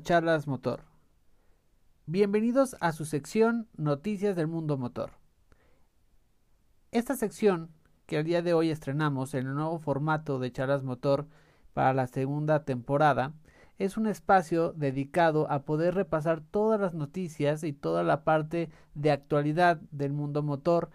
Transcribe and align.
Charlas 0.00 0.46
Motor. 0.46 0.84
Bienvenidos 2.06 2.76
a 2.80 2.92
su 2.92 3.04
sección 3.04 3.68
Noticias 3.76 4.34
del 4.36 4.46
Mundo 4.46 4.78
Motor. 4.78 5.10
Esta 6.92 7.14
sección 7.14 7.70
que 8.06 8.18
el 8.18 8.24
día 8.24 8.40
de 8.40 8.54
hoy 8.54 8.70
estrenamos 8.70 9.34
en 9.34 9.46
el 9.46 9.54
nuevo 9.54 9.78
formato 9.78 10.38
de 10.38 10.50
Charlas 10.50 10.82
Motor 10.82 11.26
para 11.74 11.92
la 11.92 12.06
segunda 12.06 12.64
temporada 12.64 13.34
es 13.78 13.96
un 13.96 14.06
espacio 14.06 14.72
dedicado 14.72 15.50
a 15.50 15.64
poder 15.64 15.94
repasar 15.94 16.40
todas 16.40 16.80
las 16.80 16.94
noticias 16.94 17.64
y 17.64 17.72
toda 17.72 18.02
la 18.02 18.24
parte 18.24 18.70
de 18.94 19.10
actualidad 19.10 19.80
del 19.90 20.12
mundo 20.12 20.42
motor 20.42 20.90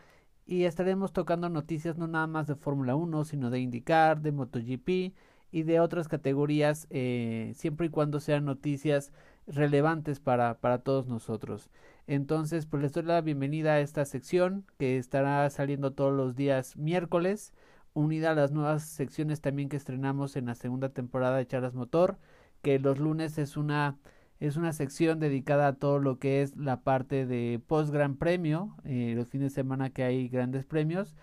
y 0.46 0.64
estaremos 0.64 1.12
tocando 1.12 1.50
noticias 1.50 1.98
no 1.98 2.08
nada 2.08 2.28
más 2.28 2.48
de 2.48 2.56
Fórmula 2.56 2.96
1 2.96 3.26
sino 3.26 3.50
de 3.50 3.60
IndyCar, 3.60 4.22
de 4.22 4.32
MotoGP 4.32 5.16
y 5.52 5.64
de 5.64 5.80
otras 5.80 6.08
categorías 6.08 6.88
eh, 6.90 7.54
siempre 7.56 7.88
y 7.88 7.90
cuando 7.90 8.20
sean 8.20 8.46
noticias 8.46 9.12
relevantes 9.48 10.20
para, 10.20 10.60
para 10.60 10.80
todos 10.80 11.08
nosotros. 11.08 11.70
Entonces, 12.06 12.66
pues 12.66 12.84
les 12.84 12.94
doy 12.94 13.04
la 13.04 13.22
bienvenida 13.22 13.74
a 13.74 13.80
esta 13.80 14.06
sección 14.06 14.66
que 14.78 14.98
estará 14.98 15.50
saliendo 15.50 15.94
todos 15.94 16.14
los 16.14 16.36
días 16.36 16.78
miércoles, 16.78 17.54
unida 17.94 18.32
a 18.32 18.36
las 18.36 18.52
nuevas 18.52 18.84
secciones 18.84 19.42
también 19.42 19.70
que 19.70 19.78
estrenamos 19.78 20.36
en 20.36 20.46
la 20.46 20.56
segunda 20.56 20.90
temporada 20.90 21.38
de 21.38 21.48
Charlas 21.48 21.74
Motor, 21.74 22.18
que 22.62 22.80
los 22.80 23.00
lunes 23.00 23.38
es 23.38 23.58
una 23.58 23.98
es 24.40 24.56
una 24.56 24.72
sección 24.72 25.20
dedicada 25.20 25.68
a 25.68 25.74
todo 25.74 25.98
lo 25.98 26.20
que 26.20 26.44
es 26.44 26.56
la 26.58 26.82
parte 26.82 27.26
de 27.26 27.60
post 27.66 27.92
gran 27.92 28.18
premio, 28.18 28.76
eh, 28.84 29.14
los 29.16 29.28
fines 29.28 29.52
de 29.52 29.56
semana 29.56 29.90
que 29.90 30.04
hay 30.04 30.30
grandes 30.30 30.64
premios 30.66 31.16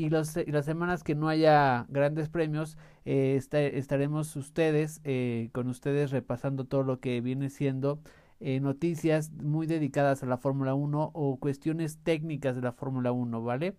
y, 0.00 0.08
las 0.08 0.64
semanas 0.64 1.04
que 1.04 1.14
no 1.14 1.28
haya 1.28 1.84
grandes 1.88 2.28
premios, 2.30 2.78
eh, 3.04 3.38
estaremos 3.74 4.34
ustedes, 4.36 5.00
eh, 5.04 5.50
con 5.52 5.68
ustedes 5.68 6.10
repasando 6.10 6.64
todo 6.64 6.82
lo 6.82 7.00
que 7.00 7.20
viene 7.20 7.50
siendo 7.50 8.00
eh, 8.40 8.60
noticias 8.60 9.30
muy 9.32 9.66
dedicadas 9.66 10.22
a 10.22 10.26
la 10.26 10.38
Fórmula 10.38 10.74
1 10.74 11.10
o 11.12 11.38
cuestiones 11.38 11.98
técnicas 12.02 12.56
de 12.56 12.62
la 12.62 12.72
Fórmula 12.72 13.12
1, 13.12 13.42
¿vale? 13.42 13.76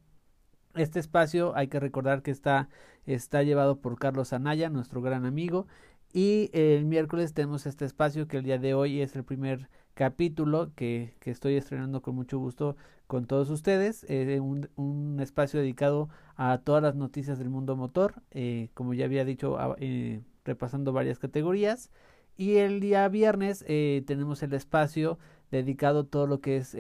Este 0.75 0.99
espacio 0.99 1.55
hay 1.55 1.67
que 1.67 1.79
recordar 1.79 2.21
que 2.21 2.31
está, 2.31 2.69
está 3.05 3.41
llevado 3.41 3.81
por 3.81 3.97
Carlos 3.97 4.31
Anaya, 4.31 4.69
nuestro 4.69 5.01
gran 5.01 5.25
amigo, 5.25 5.67
y 6.13 6.51
el 6.53 6.85
miércoles 6.85 7.33
tenemos 7.33 7.65
este 7.65 7.85
espacio 7.85 8.27
que 8.27 8.37
el 8.37 8.43
día 8.43 8.59
de 8.59 8.73
hoy 8.75 9.01
es 9.01 9.15
el 9.15 9.23
primer 9.23 9.69
capítulo 9.93 10.71
que, 10.75 11.15
que 11.19 11.31
estoy 11.31 11.55
estrenando 11.55 12.01
con 12.01 12.15
mucho 12.15 12.39
gusto 12.39 12.75
con 13.11 13.25
todos 13.25 13.49
ustedes. 13.49 14.05
Eh, 14.07 14.39
un, 14.39 14.69
un, 14.77 15.19
espacio 15.19 15.59
dedicado 15.59 16.07
a 16.37 16.59
todas 16.59 16.81
las 16.81 16.95
noticias 16.95 17.37
del 17.37 17.49
mundo 17.49 17.75
motor, 17.75 18.23
eh, 18.31 18.69
como 18.73 18.93
ya 18.93 19.03
había 19.03 19.25
dicho, 19.25 19.57
eh, 19.79 20.21
repasando 20.45 20.93
varias 20.93 21.19
categorías. 21.19 21.91
Y 22.37 22.55
el 22.55 22.79
día 22.79 23.05
viernes 23.09 23.65
eh, 23.67 24.03
tenemos 24.07 24.41
el 24.43 24.53
espacio 24.53 25.19
dedicado 25.51 25.99
a 25.99 26.03
todo 26.05 26.25
lo 26.25 26.39
que 26.39 26.55
es 26.55 26.73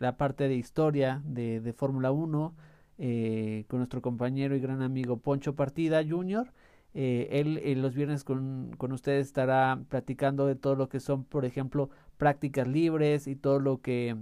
la 0.00 0.16
parte 0.16 0.48
de 0.48 0.54
historia 0.54 1.20
de, 1.26 1.60
de 1.60 1.72
Fórmula 1.74 2.12
1 2.12 2.54
eh, 2.96 3.66
con 3.68 3.80
nuestro 3.80 4.00
compañero 4.00 4.56
y 4.56 4.60
gran 4.60 4.80
amigo 4.80 5.18
Poncho 5.18 5.54
Partida 5.54 6.02
Jr. 6.02 6.50
Él 6.94 7.82
los 7.82 7.94
viernes 7.94 8.24
con, 8.24 8.70
con, 8.78 8.92
ustedes 8.92 9.26
estará 9.26 9.78
platicando 9.90 10.46
de 10.46 10.56
todo 10.56 10.76
lo 10.76 10.88
que 10.88 10.98
son, 10.98 11.24
por 11.24 11.44
ejemplo, 11.44 11.90
prácticas 12.18 12.68
libres 12.68 13.26
y 13.26 13.36
todo 13.36 13.60
lo 13.60 13.80
que, 13.80 14.16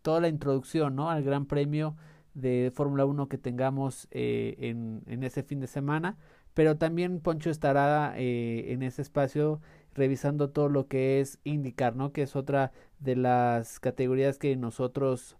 toda 0.00 0.20
la 0.20 0.28
introducción 0.28 0.96
¿no? 0.96 1.10
al 1.10 1.22
Gran 1.22 1.46
Premio 1.46 1.96
de 2.34 2.72
Fórmula 2.74 3.04
1 3.04 3.28
que 3.28 3.38
tengamos 3.38 4.08
eh, 4.10 4.56
en, 4.58 5.02
en, 5.06 5.22
ese 5.22 5.42
fin 5.42 5.60
de 5.60 5.66
semana. 5.66 6.16
Pero 6.54 6.76
también 6.76 7.20
Poncho 7.20 7.50
estará 7.50 8.14
eh, 8.16 8.72
en 8.72 8.82
ese 8.82 9.02
espacio 9.02 9.60
revisando 9.94 10.50
todo 10.50 10.68
lo 10.68 10.86
que 10.86 11.20
es 11.20 11.38
indicar, 11.44 11.96
¿no? 11.96 12.12
Que 12.12 12.22
es 12.22 12.36
otra 12.36 12.72
de 12.98 13.16
las 13.16 13.80
categorías 13.80 14.38
que 14.38 14.56
nosotros 14.56 15.36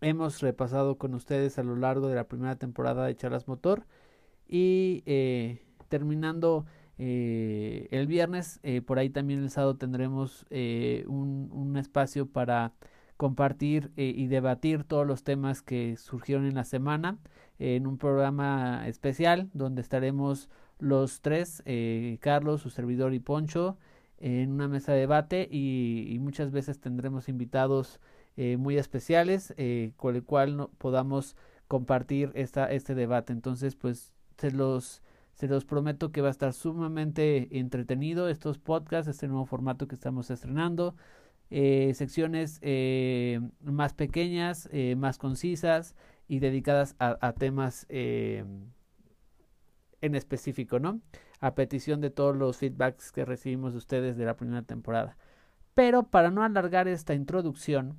hemos 0.00 0.40
repasado 0.40 0.98
con 0.98 1.14
ustedes 1.14 1.58
a 1.58 1.62
lo 1.62 1.76
largo 1.76 2.08
de 2.08 2.14
la 2.14 2.28
primera 2.28 2.56
temporada 2.56 3.06
de 3.06 3.16
Charlas 3.16 3.48
Motor. 3.48 3.86
Y 4.48 5.02
eh, 5.06 5.62
terminando 5.88 6.66
eh, 7.02 7.88
el 7.92 8.06
viernes, 8.06 8.60
eh, 8.62 8.82
por 8.82 8.98
ahí 8.98 9.08
también 9.08 9.40
el 9.40 9.48
sábado 9.48 9.76
tendremos 9.76 10.44
eh, 10.50 11.04
un, 11.08 11.74
espacio 11.78 12.26
para 12.26 12.74
compartir 13.16 13.90
eh, 13.96 14.12
y 14.14 14.26
debatir 14.26 14.84
todos 14.84 15.06
los 15.06 15.24
temas 15.24 15.62
que 15.62 15.96
surgieron 15.96 16.44
en 16.44 16.54
la 16.56 16.64
semana 16.64 17.18
en 17.58 17.86
un 17.86 17.96
programa 17.96 18.86
especial 18.86 19.48
donde 19.54 19.80
estaremos 19.80 20.50
los 20.78 21.22
tres, 21.22 21.62
eh, 21.64 22.18
Carlos, 22.20 22.60
su 22.60 22.68
servidor 22.68 23.14
y 23.14 23.20
Poncho, 23.20 23.78
en 24.18 24.52
una 24.52 24.68
mesa 24.68 24.92
de 24.92 25.00
debate 25.00 25.48
y, 25.50 26.18
muchas 26.20 26.50
veces 26.50 26.80
tendremos 26.80 27.30
invitados 27.30 27.98
muy 28.36 28.76
especiales 28.78 29.54
con 29.96 30.16
el 30.16 30.24
cual 30.24 30.56
no, 30.56 30.70
podamos 30.78 31.36
compartir 31.68 32.30
esta, 32.34 32.70
este 32.70 32.94
debate. 32.94 33.32
Entonces, 33.32 33.76
pues 33.76 34.12
se 34.38 34.50
los 34.50 35.02
se 35.40 35.48
los 35.48 35.64
prometo 35.64 36.12
que 36.12 36.20
va 36.20 36.28
a 36.28 36.32
estar 36.32 36.52
sumamente 36.52 37.58
entretenido 37.58 38.28
estos 38.28 38.58
podcasts, 38.58 39.08
este 39.08 39.26
nuevo 39.26 39.46
formato 39.46 39.88
que 39.88 39.94
estamos 39.94 40.30
estrenando. 40.30 40.94
Eh, 41.48 41.94
secciones 41.94 42.58
eh, 42.60 43.40
más 43.62 43.94
pequeñas, 43.94 44.68
eh, 44.70 44.96
más 44.96 45.16
concisas 45.16 45.96
y 46.28 46.40
dedicadas 46.40 46.94
a, 46.98 47.32
temas 47.32 47.86
en 47.88 48.74
específico, 50.00 50.78
¿no? 50.78 51.00
A 51.40 51.54
petición 51.54 52.02
de 52.02 52.10
todos 52.10 52.36
los 52.36 52.58
feedbacks 52.58 53.10
que 53.10 53.24
recibimos 53.24 53.72
de 53.72 53.78
ustedes 53.78 54.18
de 54.18 54.26
la 54.26 54.36
primera 54.36 54.60
temporada. 54.62 55.16
Pero 55.72 56.02
para 56.02 56.30
no 56.30 56.42
alargar 56.42 56.86
esta 56.86 57.14
introducción, 57.14 57.96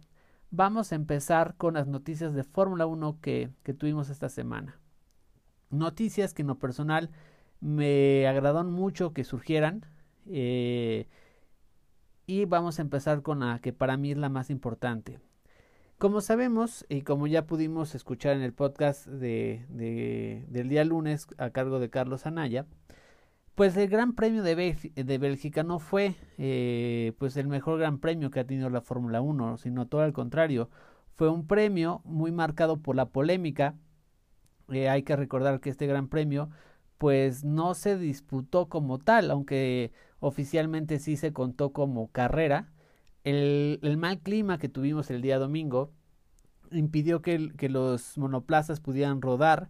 vamos 0.52 0.92
a 0.92 0.96
empezar 0.96 1.56
con 1.58 1.74
las 1.74 1.88
noticias 1.88 2.36
de 2.36 2.44
Fórmula 2.44 2.86
1 2.86 3.20
que, 3.20 3.50
que 3.64 3.74
tuvimos 3.74 4.12
esta 4.12 4.30
semana. 4.30 4.81
Noticias 5.72 6.34
que 6.34 6.42
en 6.42 6.50
lo 6.50 6.60
personal 6.60 7.10
me 7.60 8.28
agradaron 8.28 8.72
mucho 8.72 9.14
que 9.14 9.24
surgieran. 9.24 9.86
Eh, 10.28 11.08
y 12.28 12.46
vamos 12.46 12.80
a 12.80 12.82
empezar 12.82 13.22
con 13.22 13.40
la 13.42 13.60
que 13.60 13.74
para 13.74 13.98
mí 13.98 14.12
es 14.12 14.18
la 14.18 14.30
más 14.30 14.50
importante. 14.50 15.20
Como 15.98 16.22
sabemos 16.22 16.86
y 16.90 17.02
como 17.02 17.28
ya 17.28 17.46
pudimos 17.46 17.94
escuchar 17.94 18.36
en 18.36 18.42
el 18.42 18.54
podcast 18.54 19.06
de, 19.06 19.66
de, 19.70 20.46
del 20.48 20.70
día 20.70 20.84
lunes 20.84 21.28
a 21.38 21.52
cargo 21.52 21.80
de 21.80 21.90
Carlos 21.90 22.26
Anaya, 22.26 22.66
pues 23.56 23.78
el 23.78 23.90
Gran 23.90 24.14
Premio 24.14 24.44
de, 24.44 24.56
Bélgica, 24.56 25.04
de 25.04 25.18
Bélgica 25.18 25.64
no 25.64 25.80
fue 25.80 26.16
eh, 26.38 27.14
pues 27.20 27.38
el 27.38 27.48
mejor 27.48 27.80
Gran 27.80 28.00
Premio 28.00 28.32
que 28.32 28.40
ha 28.40 28.48
tenido 28.48 28.70
la 28.70 28.82
Fórmula 28.82 29.22
1, 29.22 29.58
sino 29.58 29.88
todo 29.88 30.02
al 30.02 30.14
contrario, 30.14 30.70
fue 31.14 31.30
un 31.30 31.46
premio 31.46 32.02
muy 32.04 32.32
marcado 32.32 32.78
por 32.78 32.96
la 32.96 33.10
polémica. 33.10 33.76
Eh, 34.72 34.90
hay 34.90 35.04
que 35.04 35.16
recordar 35.16 35.60
que 35.60 35.70
este 35.70 35.88
Gran 35.88 36.08
Premio 36.08 36.50
pues 36.98 37.44
no 37.44 37.74
se 37.74 37.98
disputó 37.98 38.70
como 38.70 39.00
tal, 39.00 39.32
aunque 39.32 39.92
oficialmente 40.20 41.00
sí 41.00 41.18
se 41.18 41.34
contó 41.34 41.74
como 41.74 42.12
carrera. 42.12 42.72
El, 43.24 43.80
mal 43.98 44.20
clima 44.20 44.60
que 44.60 44.70
tuvimos 44.70 45.10
el 45.10 45.22
día 45.22 45.40
domingo 45.40 45.92
impidió 46.72 47.22
que, 47.22 47.52
los 47.70 48.18
monoplazas 48.18 48.80
pudieran 48.80 49.22
rodar 49.22 49.70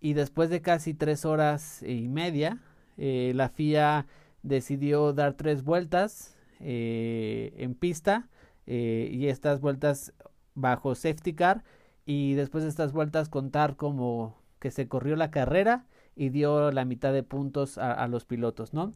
y 0.00 0.14
después 0.14 0.50
de 0.50 0.62
casi 0.62 0.94
tres 0.94 1.24
horas 1.24 1.82
y 1.82 2.08
media, 2.08 2.58
eh, 2.96 3.32
la 3.34 3.48
FIA 3.48 4.06
decidió 4.42 5.12
dar 5.12 5.34
tres 5.34 5.62
vueltas 5.62 6.36
eh, 6.60 7.54
en 7.58 7.74
pista 7.74 8.28
y 8.64 9.26
estas 9.26 9.60
vueltas 9.60 10.14
bajo 10.54 10.94
safety 10.94 11.34
car 11.34 11.64
y 12.04 12.34
después 12.34 12.64
de 12.64 12.70
estas 12.70 12.92
vueltas 12.92 13.28
contar 13.28 13.76
como 13.76 14.36
que 14.58 14.70
se 14.70 14.88
corrió 14.88 15.16
la 15.16 15.30
carrera 15.30 15.86
y 16.14 16.28
dio 16.28 16.70
la 16.70 16.84
mitad 16.84 17.12
de 17.12 17.22
puntos 17.22 17.78
a, 17.78 18.06
los 18.06 18.24
pilotos, 18.24 18.74
¿no? 18.74 18.94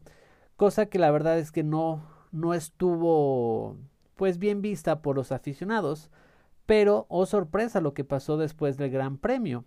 Cosa 0.55 0.87
que 0.87 0.99
la 0.99 1.11
verdad 1.11 1.37
es 1.39 1.51
que 1.51 1.63
no, 1.63 2.03
no 2.31 2.53
estuvo 2.53 3.77
pues 4.15 4.39
bien 4.39 4.61
vista 4.61 5.01
por 5.01 5.15
los 5.15 5.31
aficionados, 5.31 6.09
pero 6.65 7.05
oh 7.09 7.25
sorpresa 7.25 7.81
lo 7.81 7.93
que 7.93 8.03
pasó 8.03 8.37
después 8.37 8.77
del 8.77 8.91
Gran 8.91 9.17
Premio. 9.17 9.65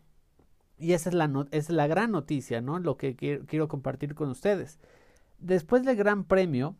Y 0.78 0.92
esa 0.92 1.10
es 1.10 1.14
la, 1.14 1.28
no 1.28 1.46
es 1.50 1.70
la 1.70 1.86
gran 1.86 2.10
noticia, 2.10 2.60
¿no? 2.60 2.78
Lo 2.78 2.96
que 2.96 3.14
quiero, 3.14 3.44
quiero 3.46 3.68
compartir 3.68 4.14
con 4.14 4.30
ustedes. 4.30 4.80
Después 5.38 5.84
del 5.84 5.96
Gran 5.96 6.24
Premio, 6.24 6.76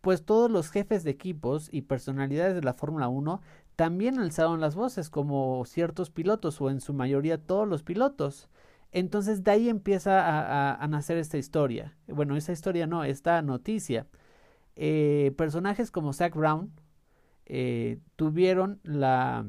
pues 0.00 0.24
todos 0.24 0.50
los 0.50 0.70
jefes 0.70 1.04
de 1.04 1.10
equipos 1.10 1.68
y 1.72 1.82
personalidades 1.82 2.54
de 2.54 2.62
la 2.62 2.74
Fórmula 2.74 3.08
1 3.08 3.40
también 3.78 4.18
alzaron 4.18 4.60
las 4.60 4.74
voces, 4.74 5.08
como 5.08 5.64
ciertos 5.64 6.10
pilotos, 6.10 6.60
o 6.60 6.68
en 6.68 6.80
su 6.80 6.94
mayoría 6.94 7.38
todos 7.38 7.68
los 7.68 7.84
pilotos. 7.84 8.48
Entonces 8.90 9.44
de 9.44 9.52
ahí 9.52 9.68
empieza 9.68 10.20
a, 10.20 10.74
a, 10.74 10.88
nacer 10.88 11.16
esta 11.16 11.38
historia. 11.38 11.96
Bueno, 12.08 12.34
esa 12.34 12.50
historia 12.50 12.88
no, 12.88 13.04
esta 13.04 13.40
noticia. 13.40 14.08
Eh, 14.74 15.32
personajes 15.38 15.92
como 15.92 16.12
Zach 16.12 16.34
Brown 16.34 16.72
eh, 17.46 18.00
tuvieron 18.16 18.80
la, 18.82 19.46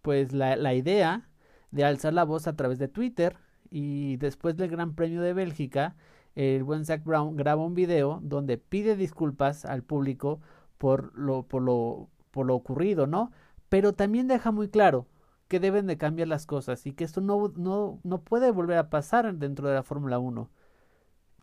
pues 0.00 0.32
la, 0.32 0.56
la, 0.56 0.72
idea 0.72 1.28
de 1.72 1.84
alzar 1.84 2.14
la 2.14 2.24
voz 2.24 2.46
a 2.46 2.56
través 2.56 2.78
de 2.78 2.88
Twitter 2.88 3.36
y 3.70 4.16
después 4.16 4.56
del 4.56 4.70
Gran 4.70 4.94
Premio 4.94 5.20
de 5.20 5.34
Bélgica 5.34 5.94
el 6.36 6.64
buen 6.64 6.86
Zach 6.86 7.04
Brown 7.04 7.36
graba 7.36 7.66
un 7.66 7.74
video 7.74 8.18
donde 8.22 8.56
pide 8.56 8.96
disculpas 8.96 9.66
al 9.66 9.82
público 9.82 10.40
por 10.78 11.14
lo, 11.14 11.42
por 11.42 11.60
lo, 11.62 12.08
por 12.32 12.46
lo 12.46 12.56
ocurrido, 12.56 13.06
¿no? 13.06 13.30
Pero 13.68 13.92
también 13.92 14.26
deja 14.26 14.50
muy 14.50 14.68
claro 14.68 15.06
que 15.46 15.60
deben 15.60 15.86
de 15.86 15.98
cambiar 15.98 16.28
las 16.28 16.46
cosas 16.46 16.86
y 16.86 16.92
que 16.92 17.04
esto 17.04 17.20
no, 17.20 17.52
no, 17.56 18.00
no 18.02 18.22
puede 18.22 18.50
volver 18.50 18.78
a 18.78 18.90
pasar 18.90 19.32
dentro 19.36 19.68
de 19.68 19.74
la 19.74 19.82
Fórmula 19.84 20.18
1. 20.18 20.50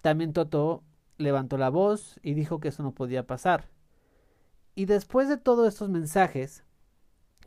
También 0.01 0.33
Toto 0.33 0.83
levantó 1.17 1.57
la 1.57 1.69
voz 1.69 2.19
y 2.23 2.33
dijo 2.33 2.59
que 2.59 2.69
eso 2.69 2.83
no 2.83 2.93
podía 2.93 3.27
pasar. 3.27 3.69
Y 4.75 4.85
después 4.85 5.29
de 5.29 5.37
todos 5.37 5.67
estos 5.67 5.89
mensajes 5.89 6.63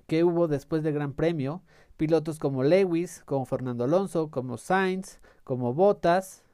que 0.07 0.25
hubo 0.25 0.49
después 0.49 0.83
del 0.83 0.95
Gran 0.95 1.15
Premio, 1.15 1.63
pilotos 1.97 2.39
como 2.39 2.63
Lewis, 2.63 3.23
como 3.25 3.47
Fernando 3.47 3.85
Alonso, 3.85 4.31
como 4.31 4.59
Sainz, 4.59 5.21
como 5.45 5.75
Bottas 5.75 6.45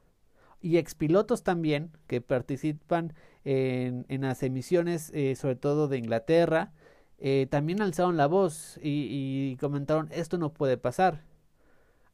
y 0.61 0.77
expilotos 0.77 1.43
también 1.43 1.93
que 2.07 2.21
participan 2.21 3.15
en, 3.45 4.07
en 4.09 4.23
las 4.23 4.43
emisiones, 4.43 5.11
eh, 5.15 5.35
sobre 5.37 5.57
todo 5.57 5.89
de 5.89 5.99
Inglaterra, 5.99 6.73
eh, 7.19 7.47
también 7.51 7.83
alzaron 7.83 8.17
la 8.17 8.27
voz 8.27 8.79
y, 8.83 9.53
y 9.53 9.57
comentaron 9.57 10.09
esto 10.13 10.39
no 10.39 10.53
puede 10.53 10.77
pasar. 10.77 11.25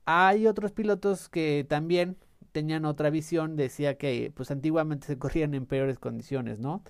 Hay 0.07 0.47
otros 0.47 0.73
pilotos 0.73 1.29
que 1.29 1.67
también 1.69 2.17
tenían 2.53 2.85
otra 2.85 3.11
visión, 3.11 3.57
decía 3.57 3.97
que 3.99 4.33
pues 4.35 4.51
antiguamente 4.51 5.07
se 5.07 5.19
corrían 5.19 5.55
en 5.55 5.67
peores 5.67 5.99
condiciones, 5.99 6.61
¿no? 6.61 6.83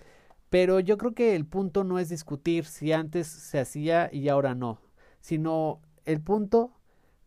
Pero 0.50 0.78
yo 0.80 0.98
creo 0.98 1.14
que 1.14 1.34
el 1.34 1.46
punto 1.46 1.84
no 1.84 1.98
es 1.98 2.10
discutir 2.10 2.64
si 2.66 2.92
antes 2.92 3.26
se 3.26 3.58
hacía 3.58 4.08
y 4.12 4.28
ahora 4.28 4.54
no, 4.54 4.80
sino 5.20 5.80
el 6.04 6.20
punto 6.20 6.72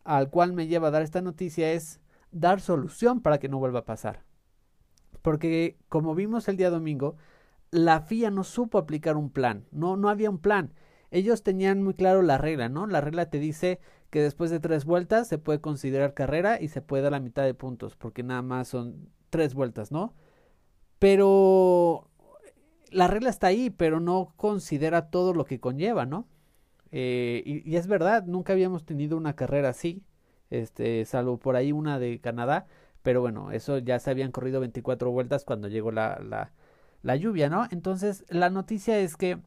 al 0.04 0.30
cual 0.30 0.54
me 0.54 0.68
lleva 0.68 0.88
a 0.90 0.92
dar 0.92 1.02
esta 1.02 1.22
noticia 1.22 1.72
es 1.74 2.00
dar 2.32 2.62
solución 2.62 3.22
para 3.22 3.40
que 3.40 3.50
no 3.50 3.60
vuelva 3.60 3.80
a 3.80 3.86
pasar. 3.86 4.24
Porque 5.22 5.78
como 5.90 6.16
vimos 6.16 6.48
el 6.48 6.58
día 6.58 6.70
domingo, 6.70 7.18
la 7.72 8.02
FIA 8.02 8.32
no 8.32 8.44
supo 8.44 8.78
aplicar 8.78 9.18
un 9.18 9.30
plan, 9.30 9.66
no, 9.72 9.98
no 9.98 10.10
había 10.10 10.30
un 10.30 10.40
plan. 10.40 10.74
Ellos 11.12 11.44
tenían 11.44 11.84
muy 11.84 11.94
claro 11.94 12.22
la 12.22 12.38
regla, 12.38 12.70
¿no? 12.70 12.86
La 12.88 13.02
regla 13.02 13.30
te 13.30 13.40
dice 13.40 13.80
que 14.10 14.22
después 14.22 14.52
de 14.52 14.60
tres 14.60 14.86
vueltas 14.86 15.28
se 15.28 15.38
puede 15.38 15.62
considerar 15.62 16.14
carrera 16.14 16.62
y 16.62 16.70
se 16.70 16.82
puede 16.82 17.04
dar 17.04 17.14
la 17.14 17.20
mitad 17.20 17.44
de 17.44 17.54
puntos, 17.54 17.96
porque 17.96 18.24
nada 18.24 18.42
más 18.42 18.68
son 18.70 19.10
tres 19.30 19.54
vueltas, 19.54 19.92
¿no? 19.92 20.14
Pero 21.00 22.10
la 22.92 23.08
regla 23.08 23.30
está 23.30 23.48
ahí, 23.48 23.70
pero 23.70 24.00
no 24.00 24.34
considera 24.36 25.10
todo 25.10 25.34
lo 25.34 25.46
que 25.46 25.60
conlleva, 25.60 26.06
¿no? 26.06 26.28
Eh, 26.92 27.44
y, 27.46 27.76
es 27.76 27.88
verdad, 27.88 28.24
nunca 28.26 28.54
habíamos 28.54 28.86
tenido 28.86 29.18
una 29.18 29.36
carrera 29.36 29.70
así, 29.70 30.04
este, 30.50 31.04
salvo 31.06 31.38
por 31.38 31.56
ahí 31.56 31.72
una 31.72 32.00
de 32.00 32.20
Canadá, 32.22 32.68
pero 33.04 33.22
bueno, 33.22 33.52
eso 33.52 33.78
ya 33.80 34.00
se 34.00 34.10
habían 34.10 34.32
corrido 34.32 34.60
24 34.62 35.12
vueltas 35.12 35.44
cuando 35.46 35.68
llegó 35.68 35.92
la, 35.92 36.52
la 37.02 37.16
lluvia, 37.16 37.50
¿no? 37.50 37.68
Entonces, 37.72 38.26
la 38.30 38.50
noticia 38.50 39.00
es 39.00 39.18
que 39.18 39.40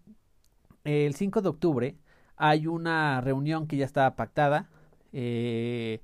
el 0.84 1.14
5 1.14 1.42
de 1.42 1.48
octubre 1.48 1.96
hay 2.36 2.66
una 2.66 3.20
reunión 3.20 3.66
que 3.66 3.76
ya 3.76 3.84
estaba 3.84 4.16
pactada 4.16 4.68
eh, 5.12 6.00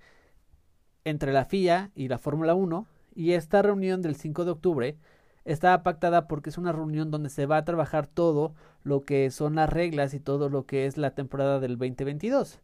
entre 1.04 1.32
la 1.32 1.44
FIA 1.44 1.90
y 1.94 2.08
la 2.08 2.18
Fórmula 2.18 2.54
1 2.54 2.86
y 3.14 3.32
esta 3.32 3.62
reunión 3.62 4.02
del 4.02 4.16
5 4.16 4.44
de 4.44 4.50
octubre 4.50 4.98
estaba 5.46 5.82
pactada 5.82 6.26
porque 6.28 6.50
es 6.50 6.58
una 6.58 6.72
reunión 6.72 7.10
donde 7.10 7.30
se 7.30 7.46
va 7.46 7.56
a 7.56 7.64
trabajar 7.64 8.06
todo 8.06 8.54
lo 8.82 9.04
que 9.04 9.30
son 9.30 9.54
las 9.54 9.70
reglas 9.70 10.12
y 10.12 10.20
todo 10.20 10.48
lo 10.48 10.66
que 10.66 10.86
es 10.86 10.98
la 10.98 11.12
temporada 11.12 11.60
del 11.60 11.78
2022. 11.78 12.60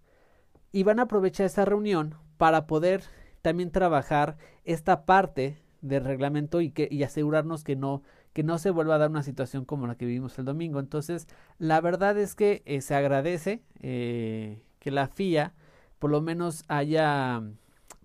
Y 0.72 0.82
van 0.82 0.98
a 0.98 1.02
aprovechar 1.02 1.46
esa 1.46 1.64
reunión 1.64 2.16
para 2.36 2.66
poder 2.66 3.02
también 3.40 3.70
trabajar 3.70 4.36
esta 4.64 5.04
parte 5.04 5.58
del 5.80 6.04
reglamento 6.04 6.60
y, 6.60 6.70
que, 6.70 6.88
y 6.90 7.02
asegurarnos 7.04 7.64
que 7.64 7.76
no 7.76 8.02
que 8.32 8.42
no 8.42 8.58
se 8.58 8.70
vuelva 8.70 8.94
a 8.96 8.98
dar 8.98 9.10
una 9.10 9.22
situación 9.22 9.64
como 9.64 9.86
la 9.86 9.96
que 9.96 10.06
vivimos 10.06 10.38
el 10.38 10.44
domingo. 10.44 10.80
Entonces, 10.80 11.28
la 11.58 11.80
verdad 11.80 12.18
es 12.18 12.34
que 12.34 12.62
eh, 12.64 12.80
se 12.80 12.94
agradece 12.94 13.62
eh, 13.80 14.62
que 14.78 14.90
la 14.90 15.08
FIA 15.08 15.54
por 15.98 16.10
lo 16.10 16.20
menos 16.20 16.64
haya 16.68 17.42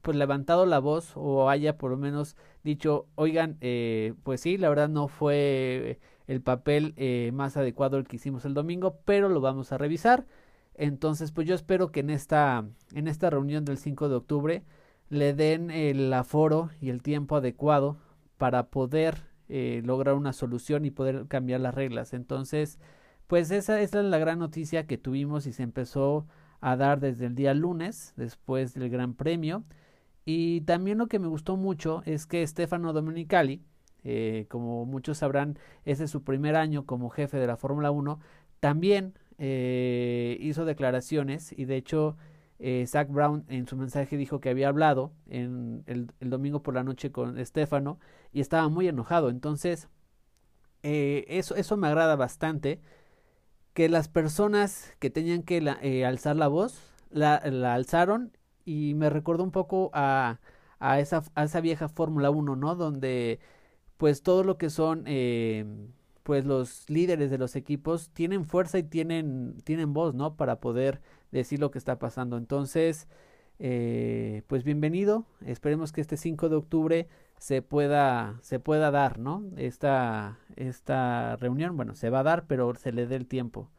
pues 0.01 0.15
levantado 0.15 0.65
la 0.65 0.79
voz 0.79 1.13
o 1.15 1.49
haya 1.49 1.77
por 1.77 1.91
lo 1.91 1.97
menos 1.97 2.35
dicho, 2.63 3.07
oigan, 3.15 3.57
eh, 3.61 4.13
pues 4.23 4.41
sí, 4.41 4.57
la 4.57 4.69
verdad 4.69 4.89
no 4.89 5.07
fue 5.07 5.99
el 6.27 6.41
papel 6.41 6.93
más 7.33 7.57
adecuado 7.57 7.97
el 7.97 8.07
que 8.07 8.17
hicimos 8.17 8.45
el 8.45 8.53
domingo, 8.53 8.99
pero 9.05 9.29
lo 9.29 9.41
vamos 9.41 9.71
a 9.71 9.77
revisar. 9.77 10.25
Entonces, 10.75 11.31
pues 11.31 11.47
yo 11.47 11.55
espero 11.55 11.91
que 11.91 12.01
en 12.01 12.09
esta, 12.09 12.65
en 12.93 13.07
esta 13.07 13.29
reunión 13.29 13.65
del 13.65 13.77
5 13.77 14.09
de 14.09 14.15
octubre 14.15 14.63
le 15.09 15.33
den 15.33 15.71
el 15.71 16.13
aforo 16.13 16.69
y 16.81 16.89
el 16.89 17.01
tiempo 17.01 17.37
adecuado 17.37 17.97
para 18.37 18.67
poder 18.67 19.26
eh, 19.49 19.81
lograr 19.85 20.15
una 20.15 20.33
solución 20.33 20.85
y 20.85 20.91
poder 20.91 21.27
cambiar 21.27 21.61
las 21.61 21.75
reglas. 21.75 22.13
Entonces, 22.13 22.79
pues 23.27 23.51
esa, 23.51 23.81
esa, 23.81 23.99
es 23.99 24.05
la 24.05 24.17
gran 24.17 24.39
noticia 24.39 24.87
que 24.87 24.97
tuvimos 24.97 25.47
y 25.47 25.53
se 25.53 25.63
empezó 25.63 26.27
a 26.61 26.75
dar 26.75 26.99
desde 26.99 27.27
el 27.27 27.35
día 27.35 27.53
lunes, 27.53 28.13
después 28.17 28.73
del 28.73 28.89
Gran 28.89 29.13
Premio. 29.13 29.63
Y 30.25 30.61
también 30.61 30.97
lo 30.97 31.07
que 31.07 31.19
me 31.19 31.27
gustó 31.27 31.55
mucho 31.57 32.03
es 32.05 32.25
que 32.25 32.45
Stefano 32.45 32.93
Domenicali, 32.93 33.61
eh, 34.03 34.45
como 34.49 34.85
muchos 34.85 35.19
sabrán, 35.19 35.57
ese 35.85 36.05
es 36.05 36.11
su 36.11 36.23
primer 36.23 36.55
año 36.55 36.85
como 36.85 37.09
jefe 37.09 37.37
de 37.37 37.47
la 37.47 37.57
Fórmula 37.57 37.91
1, 37.91 38.19
también 38.59 39.13
eh, 39.37 40.37
hizo 40.41 40.65
declaraciones 40.65 41.53
y 41.57 41.65
de 41.65 41.77
hecho 41.77 42.17
eh, 42.59 42.85
Zach 42.87 43.09
Brown 43.09 43.45
en 43.49 43.67
su 43.67 43.77
mensaje 43.77 44.17
dijo 44.17 44.39
que 44.39 44.49
había 44.49 44.69
hablado 44.69 45.11
el, 45.29 45.83
domingo 46.19 46.63
por 46.63 46.73
la 46.73 46.83
noche 46.83 47.11
con 47.11 47.37
Estefano 47.37 47.99
y 48.33 48.41
estaba 48.41 48.67
muy 48.69 48.87
enojado. 48.87 49.29
Entonces, 49.29 49.89
eh, 50.83 51.25
eso, 51.27 51.55
eso 51.55 51.77
me 51.77 51.87
agrada 51.87 52.15
bastante. 52.15 52.81
Que 53.73 53.89
las 53.89 54.07
personas 54.07 54.95
que 54.99 55.11
tenían 55.11 55.43
que 55.43 55.57
eh, 55.81 56.05
alzar 56.05 56.35
la 56.35 56.47
voz, 56.47 56.81
la, 57.11 57.35
alzaron 57.35 58.35
y 58.65 58.95
me 58.95 59.09
recordó 59.09 59.43
un 59.43 59.51
poco 59.51 59.91
a, 59.93 60.39
esa, 60.97 61.23
a 61.35 61.43
esa 61.43 61.61
vieja 61.61 61.87
Fórmula 61.89 62.31
1, 62.31 62.55
¿no? 62.55 62.75
Donde 62.75 63.39
pues 63.97 64.23
todo 64.23 64.43
lo 64.43 64.57
que 64.57 64.69
son 64.69 65.05
pues 66.23 66.43
los 66.43 66.89
líderes 66.89 67.31
de 67.31 67.37
los 67.37 67.55
equipos 67.55 68.09
tienen 68.09 68.45
fuerza 68.45 68.79
y 68.79 68.83
tienen, 68.83 69.61
tienen 69.63 69.93
voz, 69.93 70.13
¿no? 70.13 70.35
Para 70.35 70.59
poder 70.59 71.01
decir 71.31 71.59
lo 71.59 71.71
que 71.71 71.77
está 71.77 71.99
pasando. 71.99 72.37
Entonces, 72.37 73.07
eh, 73.59 74.43
pues 74.47 74.63
bienvenido. 74.63 75.25
Esperemos 75.45 75.91
que 75.91 76.01
este 76.01 76.17
5 76.17 76.49
de 76.49 76.55
octubre 76.55 77.07
se 77.37 77.61
pueda, 77.61 78.39
se 78.41 78.59
pueda 78.59 78.91
dar, 78.91 79.19
¿no? 79.19 79.43
Esta, 79.57 80.39
esta 80.55 81.35
reunión, 81.37 81.75
bueno, 81.75 81.95
se 81.95 82.09
va 82.09 82.19
a 82.21 82.23
dar, 82.23 82.45
pero 82.47 82.73
se 82.75 82.91
le 82.91 83.07
dé 83.07 83.15
el 83.15 83.27
tiempo 83.27 83.69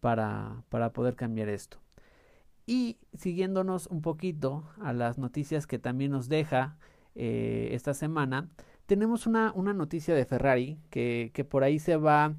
para, 0.00 0.64
para 0.68 0.92
poder 0.92 1.16
cambiar 1.16 1.48
esto. 1.48 1.78
Y 2.66 2.98
siguiéndonos 3.14 3.86
un 3.88 4.00
poquito 4.02 4.64
a 4.80 4.92
las 4.92 5.18
noticias 5.18 5.66
que 5.66 5.78
también 5.78 6.12
nos 6.12 6.28
deja 6.28 6.78
eh, 7.14 7.68
esta 7.72 7.94
semana, 7.94 8.48
tenemos 8.86 9.26
una, 9.26 9.52
una 9.54 9.72
noticia 9.74 10.14
de 10.14 10.24
Ferrari 10.24 10.78
que, 10.90 11.30
que 11.34 11.44
por 11.44 11.62
ahí 11.64 11.78
se 11.78 11.96
va 11.96 12.34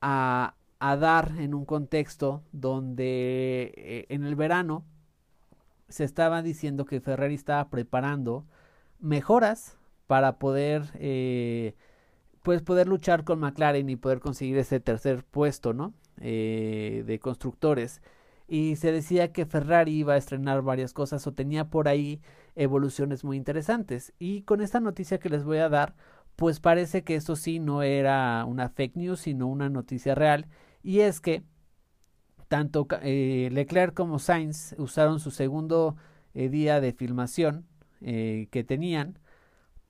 a, 0.00 0.54
a 0.84 0.96
dar 0.96 1.34
en 1.38 1.54
un 1.54 1.64
contexto 1.64 2.42
donde 2.50 3.72
eh, 3.76 4.06
en 4.08 4.24
el 4.24 4.34
verano 4.34 4.84
se 5.88 6.02
estaba 6.02 6.42
diciendo 6.42 6.86
que 6.86 7.00
Ferrari 7.00 7.34
estaba 7.34 7.70
preparando 7.70 8.44
mejoras 8.98 9.78
para 10.08 10.40
poder 10.40 10.90
eh, 10.94 11.76
pues 12.42 12.62
poder 12.62 12.88
luchar 12.88 13.22
con 13.22 13.38
McLaren 13.38 13.88
y 13.90 13.94
poder 13.94 14.18
conseguir 14.18 14.58
ese 14.58 14.80
tercer 14.80 15.22
puesto 15.22 15.72
no 15.72 15.94
eh, 16.20 17.04
de 17.06 17.20
constructores. 17.20 18.02
Y 18.48 18.74
se 18.74 18.90
decía 18.90 19.32
que 19.32 19.46
Ferrari 19.46 19.92
iba 19.92 20.14
a 20.14 20.16
estrenar 20.18 20.62
varias 20.62 20.92
cosas 20.92 21.24
o 21.28 21.32
tenía 21.32 21.70
por 21.70 21.86
ahí 21.86 22.20
evoluciones 22.56 23.22
muy 23.22 23.36
interesantes. 23.36 24.14
Y 24.18 24.42
con 24.42 24.60
esta 24.60 24.80
noticia 24.80 25.18
que 25.18 25.28
les 25.28 25.44
voy 25.44 25.58
a 25.58 25.68
dar 25.68 25.94
pues 26.34 26.58
parece 26.58 27.04
que 27.04 27.14
esto 27.14 27.36
sí 27.36 27.60
no 27.60 27.82
era 27.82 28.44
una 28.46 28.68
fake 28.68 28.96
news 28.96 29.20
sino 29.20 29.46
una 29.46 29.68
noticia 29.68 30.16
real 30.16 30.48
y 30.82 31.00
es 31.00 31.20
que 31.20 31.42
tanto 32.52 32.86
eh, 33.00 33.48
Leclerc 33.50 33.94
como 33.94 34.18
Sainz 34.18 34.74
usaron 34.76 35.20
su 35.20 35.30
segundo 35.30 35.96
eh, 36.34 36.50
día 36.50 36.82
de 36.82 36.92
filmación 36.92 37.66
eh, 38.02 38.48
que 38.50 38.62
tenían 38.62 39.18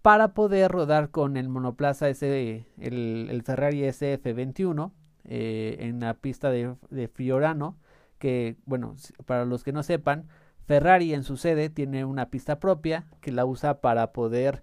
para 0.01 0.33
poder 0.33 0.71
rodar 0.71 1.11
con 1.11 1.37
el 1.37 1.49
monoplaza 1.49 2.09
ese, 2.09 2.67
el, 2.79 3.43
Ferrari 3.45 3.81
SF21 3.83 4.93
en 5.25 6.01
la 6.01 6.15
pista 6.15 6.51
de, 6.51 7.09
Fiorano, 7.13 7.79
que 8.19 8.57
bueno, 8.65 8.95
para 9.27 9.45
los 9.45 9.65
que 9.65 9.73
no 9.73 9.83
sepan, 9.83 10.29
Ferrari 10.67 11.15
en 11.15 11.25
su 11.25 11.37
sede 11.37 11.69
tiene 11.69 12.05
una 12.05 12.31
pista 12.31 12.61
propia 12.61 13.07
que 13.21 13.33
la 13.33 13.45
usa 13.45 13.81
para 13.81 14.13
poder 14.13 14.63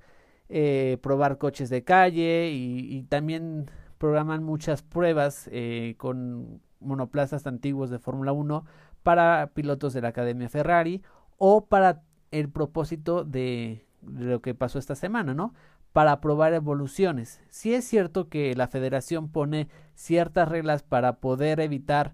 probar 1.02 1.38
coches 1.38 1.70
de 1.70 1.84
calle 1.84 2.50
y 2.52 3.04
también 3.04 3.70
programan 4.00 4.44
muchas 4.44 4.82
pruebas 4.82 5.48
eh, 5.52 5.94
con 5.98 6.62
monoplazas 6.80 7.46
antiguos 7.46 7.92
de 7.92 8.00
Fórmula 8.00 8.32
1 8.32 8.66
para 9.04 9.52
pilotos 9.54 9.94
de 9.94 10.02
la 10.02 10.08
Academia 10.08 10.50
Ferrari 10.50 11.04
o 11.38 11.66
para 11.66 12.02
el 12.32 12.50
propósito 12.50 13.24
de, 13.24 13.86
lo 14.02 14.42
que 14.42 14.56
pasó 14.56 14.80
esta 14.80 14.96
semana, 14.96 15.34
¿no? 15.36 15.54
para 15.94 16.22
probar 16.22 16.54
evoluciones. 16.54 17.42
Si 17.50 17.74
es 17.74 17.84
cierto 17.84 18.30
que 18.30 18.56
la 18.56 18.68
federación 18.68 19.30
pone 19.30 19.68
ciertas 19.96 20.48
reglas 20.48 20.84
para 20.84 21.18
poder 21.18 21.60
evitar 21.60 22.14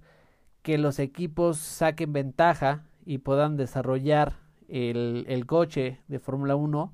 que 0.61 0.77
los 0.77 0.97
equipos 0.97 1.57
saquen 1.57 2.13
ventaja 2.13 2.85
y 3.05 3.19
puedan 3.19 3.57
desarrollar 3.57 4.37
el, 4.69 5.25
el 5.27 5.45
coche 5.45 6.01
de 6.07 6.19
Fórmula 6.19 6.55
1, 6.55 6.93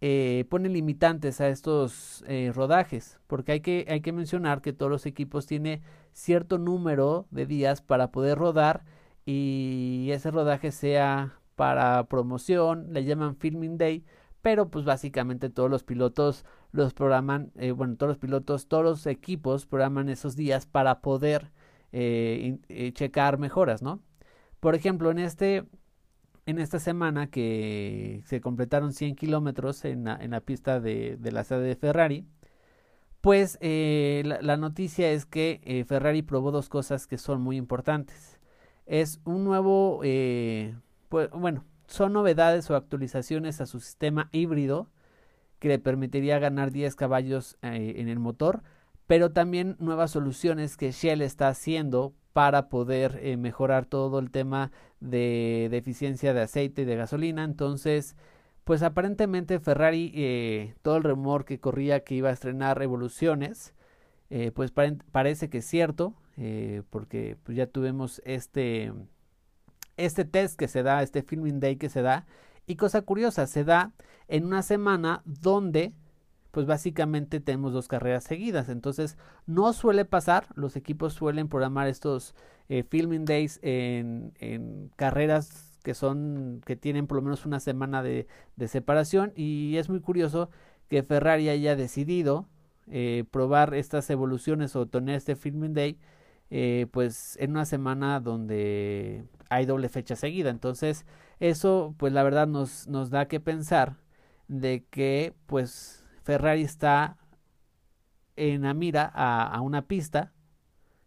eh, 0.00 0.44
pone 0.48 0.68
limitantes 0.68 1.40
a 1.40 1.48
estos 1.48 2.24
eh, 2.28 2.52
rodajes, 2.54 3.18
porque 3.26 3.52
hay 3.52 3.60
que, 3.60 3.84
hay 3.88 4.00
que 4.00 4.12
mencionar 4.12 4.60
que 4.60 4.72
todos 4.72 4.90
los 4.90 5.06
equipos 5.06 5.46
tienen 5.46 5.82
cierto 6.12 6.58
número 6.58 7.26
de 7.32 7.46
días 7.46 7.82
para 7.82 8.12
poder 8.12 8.38
rodar 8.38 8.84
y 9.26 10.08
ese 10.12 10.30
rodaje 10.30 10.70
sea 10.70 11.40
para 11.56 12.04
promoción, 12.04 12.92
le 12.92 13.04
llaman 13.04 13.36
Filming 13.36 13.76
Day, 13.76 14.04
pero 14.40 14.68
pues 14.70 14.84
básicamente 14.84 15.50
todos 15.50 15.68
los 15.68 15.82
pilotos 15.82 16.44
los 16.70 16.94
programan, 16.94 17.50
eh, 17.56 17.72
bueno, 17.72 17.96
todos 17.96 18.10
los 18.10 18.18
pilotos, 18.18 18.68
todos 18.68 18.84
los 18.84 19.06
equipos 19.06 19.66
programan 19.66 20.08
esos 20.08 20.36
días 20.36 20.66
para 20.66 21.00
poder 21.00 21.50
checar 21.90 23.38
mejoras, 23.38 23.80
¿no? 23.82 24.02
Por 24.60 24.74
ejemplo, 24.74 25.10
en 25.10 25.18
este 25.18 25.64
en 26.48 26.58
esta 26.58 26.78
semana 26.78 27.26
que 27.26 28.22
se 28.24 28.40
completaron 28.40 28.94
100 28.94 29.16
kilómetros 29.16 29.84
en 29.84 30.04
la, 30.04 30.40
pista 30.40 30.80
de, 30.80 31.18
la 31.20 31.44
sede 31.44 31.66
de 31.66 31.76
Ferrari, 31.76 32.24
pues 33.20 33.58
eh, 33.60 34.22
la, 34.24 34.40
la, 34.40 34.56
noticia 34.56 35.10
es 35.10 35.26
que 35.26 35.60
eh, 35.62 35.84
Ferrari 35.84 36.22
probó 36.22 36.50
dos 36.50 36.70
cosas 36.70 37.06
que 37.06 37.18
son 37.18 37.42
muy 37.42 37.58
importantes. 37.58 38.40
Es 38.86 39.20
un 39.26 39.44
nuevo, 39.44 40.00
eh, 40.04 40.74
pues, 41.10 41.28
bueno, 41.32 41.66
son 41.86 42.14
novedades 42.14 42.70
o 42.70 42.76
actualizaciones 42.76 43.60
a 43.60 43.66
su 43.66 43.78
sistema 43.78 44.30
híbrido 44.32 44.88
que 45.58 45.68
le 45.68 45.78
permitiría 45.78 46.38
ganar 46.38 46.70
10 46.72 46.96
caballos 46.96 47.58
en 47.60 48.08
el 48.08 48.20
motor, 48.20 48.62
pero 49.06 49.32
también 49.32 49.76
nuevas 49.80 50.12
soluciones 50.12 50.78
que 50.78 50.92
Shell 50.92 51.20
está 51.20 51.48
haciendo 51.48 52.14
para 52.38 52.68
poder 52.68 53.18
eh, 53.20 53.36
mejorar 53.36 53.84
todo 53.84 54.20
el 54.20 54.30
tema 54.30 54.70
de, 55.00 55.66
de, 55.72 55.76
eficiencia 55.76 56.32
de 56.32 56.42
aceite 56.42 56.82
y 56.82 56.84
de 56.84 56.94
gasolina. 56.94 57.42
Entonces, 57.42 58.14
pues 58.62 58.84
aparentemente 58.84 59.58
Ferrari, 59.58 60.12
eh, 60.14 60.76
todo 60.82 60.98
el 60.98 61.02
rumor 61.02 61.44
que 61.44 61.58
corría 61.58 62.04
que 62.04 62.14
iba 62.14 62.28
a 62.28 62.32
estrenar 62.32 62.78
Revoluciones, 62.78 63.74
eh, 64.30 64.52
pues 64.52 64.70
pare 64.70 64.98
parece 65.10 65.50
que 65.50 65.58
es 65.58 65.64
cierto, 65.64 66.14
porque 66.90 67.36
pues 67.42 67.56
ya 67.56 67.66
tuvimos 67.66 68.22
este, 68.24 68.92
este 69.96 70.24
test 70.24 70.56
que 70.56 70.68
se 70.68 70.84
da, 70.84 71.02
este 71.02 71.24
filming 71.24 71.58
day 71.58 71.74
que 71.74 71.88
se 71.88 72.02
da. 72.02 72.24
Y 72.66 72.76
cosa 72.76 73.02
curiosa, 73.02 73.48
se 73.48 73.64
da 73.64 73.94
en 74.28 74.44
una 74.44 74.62
semana 74.62 75.22
donde 75.24 75.92
pues 76.50 76.66
básicamente 76.66 77.40
tenemos 77.40 77.72
dos 77.72 77.88
carreras 77.88 78.24
seguidas. 78.24 78.68
Entonces, 78.68 79.16
no 79.46 79.72
suele 79.72 80.04
pasar, 80.04 80.46
los 80.54 80.76
equipos 80.76 81.14
suelen 81.14 81.48
programar 81.48 81.88
estos 81.88 82.34
eh, 82.68 82.84
filming 82.88 83.24
days 83.24 83.60
en, 83.62 84.32
carreras 84.96 85.78
que 85.82 85.94
son, 85.94 86.60
que 86.66 86.76
tienen 86.76 87.06
por 87.06 87.16
lo 87.16 87.22
menos 87.22 87.46
una 87.46 87.60
semana 87.60 88.02
de, 88.02 88.26
de 88.56 88.68
separación. 88.68 89.32
Y 89.36 89.76
es 89.76 89.88
muy 89.88 90.00
curioso 90.00 90.50
que 90.88 91.02
Ferrari 91.02 91.48
haya 91.48 91.76
decidido 91.76 92.46
eh, 92.90 93.24
probar 93.30 93.74
estas 93.74 94.08
evoluciones 94.10 94.74
o 94.74 94.86
tener 94.86 95.16
este 95.16 95.36
filming 95.36 95.74
day, 95.74 95.98
eh, 96.50 96.86
pues 96.90 97.36
en 97.38 97.50
una 97.50 97.66
semana 97.66 98.20
donde 98.20 99.24
hay 99.50 99.66
doble 99.66 99.88
fecha 99.90 100.16
seguida. 100.16 100.50
Entonces, 100.50 101.04
eso, 101.40 101.94
pues 101.98 102.12
la 102.12 102.22
verdad 102.22 102.46
nos, 102.46 102.88
nos 102.88 103.10
da 103.10 103.28
que 103.28 103.40
pensar 103.40 103.96
de 104.48 104.84
que, 104.90 105.34
pues, 105.46 105.97
Ferrari 106.28 106.60
está 106.60 107.16
en 108.36 108.60
la 108.60 108.74
mira 108.74 109.10
a, 109.14 109.58
una 109.62 109.86
pista, 109.86 110.34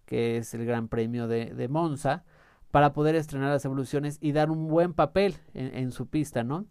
que 0.08 0.38
es 0.38 0.56
el 0.56 0.66
Gran 0.66 0.88
Premio 0.88 1.28
de, 1.28 1.68
Monza, 1.68 2.24
para 2.72 2.92
poder 2.92 3.14
estrenar 3.14 3.52
las 3.52 3.64
evoluciones 3.64 4.18
y 4.20 4.32
dar 4.32 4.50
un 4.50 4.68
buen 4.68 4.96
papel 4.96 5.36
en, 5.54 5.78
en 5.78 5.92
su 5.92 6.08
pista, 6.08 6.44
¿no? 6.44 6.66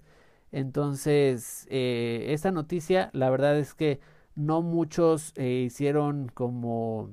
Entonces, 0.50 1.69
eh, 1.71 2.26
esta 2.30 2.50
noticia, 2.50 3.11
la 3.12 3.30
verdad 3.30 3.57
es 3.57 3.73
que 3.73 4.00
no 4.35 4.62
muchos 4.62 5.33
eh, 5.37 5.62
hicieron 5.66 6.28
como 6.35 7.09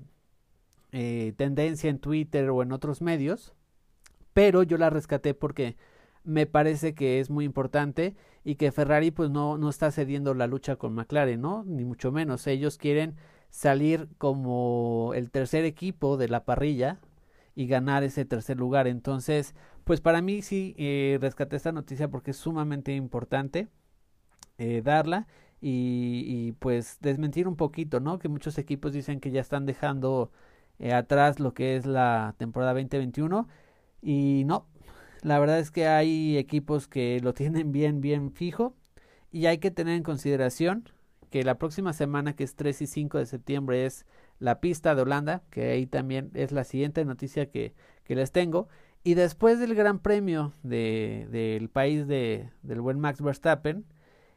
eh, 0.91 1.36
tendencia 1.38 1.91
en 1.91 2.00
Twitter 2.00 2.50
o 2.50 2.63
en 2.63 2.72
otros 2.72 3.03
medios, 3.03 3.53
pero 4.34 4.63
yo 4.63 4.79
la 4.79 4.89
rescaté 4.89 5.36
porque 5.36 5.77
me 6.27 6.46
parece 6.46 6.93
que 6.93 7.19
es 7.19 7.29
muy 7.29 7.46
importante 7.46 8.15
y 8.43 8.55
que 8.55 8.72
Ferrari 8.72 9.12
pues 9.12 9.29
no, 9.29 9.57
no 9.57 9.69
está 9.69 9.91
cediendo 9.91 10.34
la 10.34 10.46
lucha 10.48 10.75
con 10.75 10.93
McLaren, 10.93 11.41
¿no? 11.41 11.63
Ni 11.65 11.86
mucho 11.86 12.12
menos. 12.12 12.46
Ellos 12.48 12.77
quieren 12.77 13.15
salir 13.50 14.10
como 14.17 15.13
el 15.15 15.31
tercer 15.31 15.65
equipo 15.65 16.17
de 16.17 16.27
la 16.27 16.43
parrilla 16.46 17.00
y 17.55 17.67
ganar 17.67 18.03
ese 18.03 18.25
tercer 18.25 18.57
lugar. 18.57 18.88
Entonces, 18.88 19.55
pues 19.84 20.01
para 20.01 20.22
mí 20.22 20.41
sí 20.41 20.75
eh, 20.77 21.17
rescaté 21.22 21.55
esta 21.55 21.72
noticia 21.72 22.10
porque 22.10 22.31
es 22.31 22.38
sumamente 22.38 22.93
importante 22.93 23.69
eh, 24.57 24.81
darla 24.84 25.27
y, 25.62 26.51
pues 26.60 27.00
desmentir 27.01 27.48
un 27.48 27.55
poquito, 27.55 28.00
¿no? 28.00 28.19
Que 28.19 28.27
muchos 28.29 28.57
equipos 28.57 28.93
dicen 28.93 29.19
que 29.19 29.31
ya 29.31 29.41
están 29.41 29.65
dejando 29.65 30.31
eh, 30.79 30.93
atrás 30.93 31.39
lo 31.39 31.53
que 31.53 31.77
es 31.77 31.86
la 31.86 32.36
temporada 32.38 32.74
2021 32.74 33.48
y 34.01 34.43
no, 34.46 34.67
la 35.22 35.40
verdad 35.40 35.60
es 35.60 35.72
que 35.72 35.88
hay 35.88 36.38
equipos 36.38 36.88
que 36.88 37.20
lo 37.22 37.34
tienen 37.36 37.72
bien, 37.72 38.02
bien 38.02 38.32
fijo 38.32 38.76
y 39.32 39.46
hay 39.46 39.58
que 39.58 39.72
tener 39.72 39.96
en 39.96 40.04
consideración 40.04 40.90
que 41.30 41.44
la 41.44 41.58
próxima 41.58 41.94
semana, 41.94 42.36
que 42.36 42.44
es 42.44 42.56
3 42.56 42.82
y 42.82 42.88
5 42.88 43.18
de 43.18 43.26
septiembre, 43.26 43.86
es 43.86 44.06
la 44.40 44.62
pista 44.62 44.96
de 44.96 45.02
Holanda, 45.02 45.44
que 45.50 45.72
ahí 45.72 45.86
también 45.86 46.32
es 46.34 46.52
la 46.52 46.64
siguiente 46.64 47.04
noticia 47.04 47.50
que, 47.50 47.74
que 48.06 48.16
les 48.16 48.32
tengo. 48.32 48.70
Y 49.04 49.14
después 49.16 49.60
del 49.60 49.76
Gran 49.76 50.00
Premio 50.00 50.54
de, 50.64 51.28
del 51.32 51.70
país 51.70 52.08
de, 52.08 52.50
del 52.62 52.82
buen 52.82 53.00
Max 53.00 53.22
Verstappen, 53.22 53.86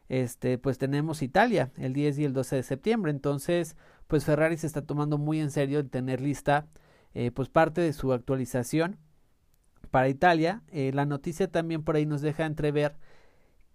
este, 0.09 0.59
pues 0.59 0.79
tenemos 0.79 1.23
Italia 1.23 1.71
el 1.77 1.93
10 1.93 2.19
y 2.19 2.25
el 2.25 2.33
12 2.33 2.57
de 2.57 2.63
septiembre. 2.65 3.13
Entonces, 3.13 3.77
pues 4.09 4.25
Ferrari 4.25 4.57
se 4.57 4.67
está 4.67 4.83
tomando 4.83 5.19
muy 5.19 5.41
en 5.41 5.51
serio 5.51 5.79
el 5.79 5.89
tener 5.89 6.21
lista 6.21 6.67
eh, 7.15 7.31
pues 7.31 7.49
parte 7.49 7.81
de 7.81 7.93
su 7.93 8.13
actualización 8.13 8.99
para 9.91 10.09
Italia. 10.09 10.63
Eh, 10.73 10.93
la 10.95 11.07
noticia 11.07 11.51
también 11.51 11.83
por 11.83 11.97
ahí 11.97 12.07
nos 12.07 12.23
deja 12.23 12.47
entrever 12.47 12.97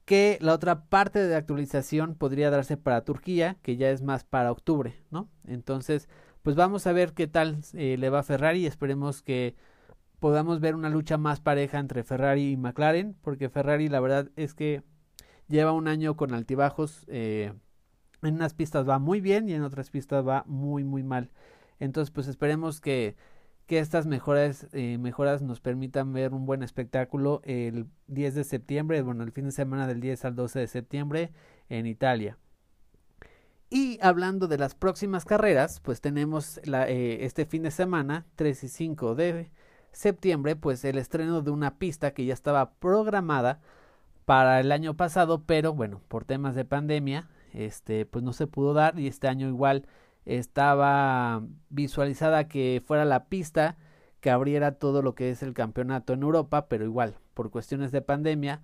que 0.06 0.38
la 0.42 0.54
otra 0.54 0.86
parte 0.86 1.20
de 1.20 1.36
actualización 1.36 2.16
podría 2.16 2.52
darse 2.52 2.78
para 2.78 3.04
Turquía, 3.04 3.58
que 3.64 3.76
ya 3.78 3.90
es 3.90 4.02
más 4.04 4.24
para 4.24 4.52
octubre, 4.52 4.96
¿no? 5.10 5.30
Entonces, 5.46 6.08
pues 6.44 6.56
vamos 6.56 6.86
a 6.88 6.94
ver 6.94 7.14
qué 7.14 7.28
tal 7.28 7.60
eh, 7.74 7.98
le 7.98 8.10
va 8.10 8.20
a 8.20 8.24
Ferrari. 8.24 8.68
Esperemos 8.68 9.22
que 9.24 9.56
podamos 10.20 10.60
ver 10.60 10.76
una 10.76 10.90
lucha 10.90 11.18
más 11.18 11.42
pareja 11.42 11.80
entre 11.80 12.04
Ferrari 12.04 12.52
y 12.52 12.58
McLaren, 12.58 13.16
porque 13.22 13.50
Ferrari 13.50 13.90
la 13.90 14.00
verdad 14.00 14.30
es 14.36 14.54
que 14.54 14.84
lleva 15.48 15.72
un 15.72 15.88
año 15.88 16.16
con 16.16 16.34
altibajos. 16.34 17.06
Eh, 17.08 17.54
en 18.22 18.36
unas 18.36 18.54
pistas 18.54 18.88
va 18.88 19.00
muy 19.00 19.22
bien 19.22 19.50
y 19.50 19.54
en 19.54 19.64
otras 19.64 19.90
pistas 19.90 20.26
va 20.26 20.44
muy, 20.48 20.84
muy 20.84 21.04
mal. 21.04 21.32
Entonces, 21.80 22.12
pues 22.12 22.28
esperemos 22.28 22.80
que 22.80 23.16
que 23.68 23.80
estas 23.80 24.06
mejoras, 24.06 24.68
eh, 24.74 24.98
mejoras 25.00 25.42
nos 25.42 25.60
permitan 25.60 26.14
ver 26.14 26.34
un 26.34 26.46
buen 26.46 26.62
espectáculo 26.64 27.42
el 27.44 27.88
10 28.08 28.36
de 28.36 28.44
septiembre, 28.44 29.02
bueno, 29.02 29.24
el 29.24 29.32
fin 29.32 29.46
de 29.46 29.52
semana 29.52 29.88
del 29.88 30.02
10 30.02 30.26
al 30.26 30.36
12 30.36 30.60
de 30.60 30.68
septiembre 30.68 31.32
en 31.70 31.86
Italia. 31.88 32.38
Y 33.70 33.98
hablando 34.02 34.48
de 34.48 34.60
las 34.60 34.76
próximas 34.76 35.26
carreras, 35.26 35.80
pues 35.80 36.00
tenemos 36.00 36.60
eh, 36.64 37.18
este 37.22 37.46
fin 37.46 37.64
de 37.64 37.72
semana, 37.72 38.26
3 38.36 38.64
y 38.64 38.68
5 38.68 39.16
de 39.16 39.52
septiembre, 39.92 40.56
pues 40.56 40.86
el 40.86 40.98
estreno 40.98 41.42
de 41.42 41.52
una 41.52 41.80
pista 41.80 42.14
que 42.14 42.26
ya 42.26 42.34
estaba 42.34 42.74
programada 42.76 43.62
para 44.26 44.60
el 44.60 44.72
año 44.72 44.96
pasado, 44.96 45.44
pero 45.46 45.74
bueno, 45.74 46.02
por 46.08 46.26
temas 46.26 46.56
de 46.56 46.66
pandemia, 46.66 47.28
este, 47.54 48.06
pues 48.06 48.24
no 48.24 48.34
se 48.34 48.48
pudo 48.48 48.74
dar 48.74 49.00
y 49.00 49.08
este 49.08 49.28
año 49.28 49.48
igual 49.48 49.88
estaba 50.26 51.44
visualizada 51.70 52.48
que 52.48 52.82
fuera 52.86 53.06
la 53.06 53.26
pista 53.26 53.78
que 54.22 54.32
abriera 54.32 54.74
todo 54.74 55.02
lo 55.02 55.14
que 55.14 55.30
es 55.30 55.44
el 55.44 55.54
campeonato 55.54 56.14
en 56.14 56.24
Europa, 56.24 56.68
pero 56.68 56.84
igual, 56.84 57.16
por 57.36 57.52
cuestiones 57.52 57.92
de 57.92 58.02
pandemia, 58.02 58.62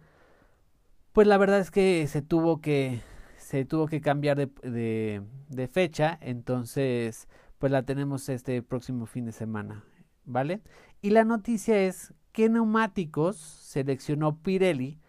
pues 1.13 1.27
la 1.27 1.37
verdad 1.37 1.59
es 1.59 1.69
que 1.71 2.07
se 2.07 2.21
tuvo 2.21 2.61
que 2.61 3.01
se 3.37 3.65
tuvo 3.65 3.87
que 3.87 4.01
cambiar 4.01 4.37
de, 4.37 5.21
de, 5.49 5.67
fecha, 5.67 6.17
entonces 6.21 7.27
pues 7.59 7.71
la 7.71 7.83
tenemos 7.83 8.29
este 8.29 8.61
próximo 8.61 9.05
fin 9.05 9.25
de 9.25 9.33
semana, 9.33 9.83
¿vale? 10.25 10.61
Y 11.01 11.09
la 11.09 11.25
noticia 11.25 11.81
es 11.81 12.13
qué 12.31 12.49
neumáticos 12.49 13.37
seleccionó 13.37 14.37
Pirelli 14.37 14.99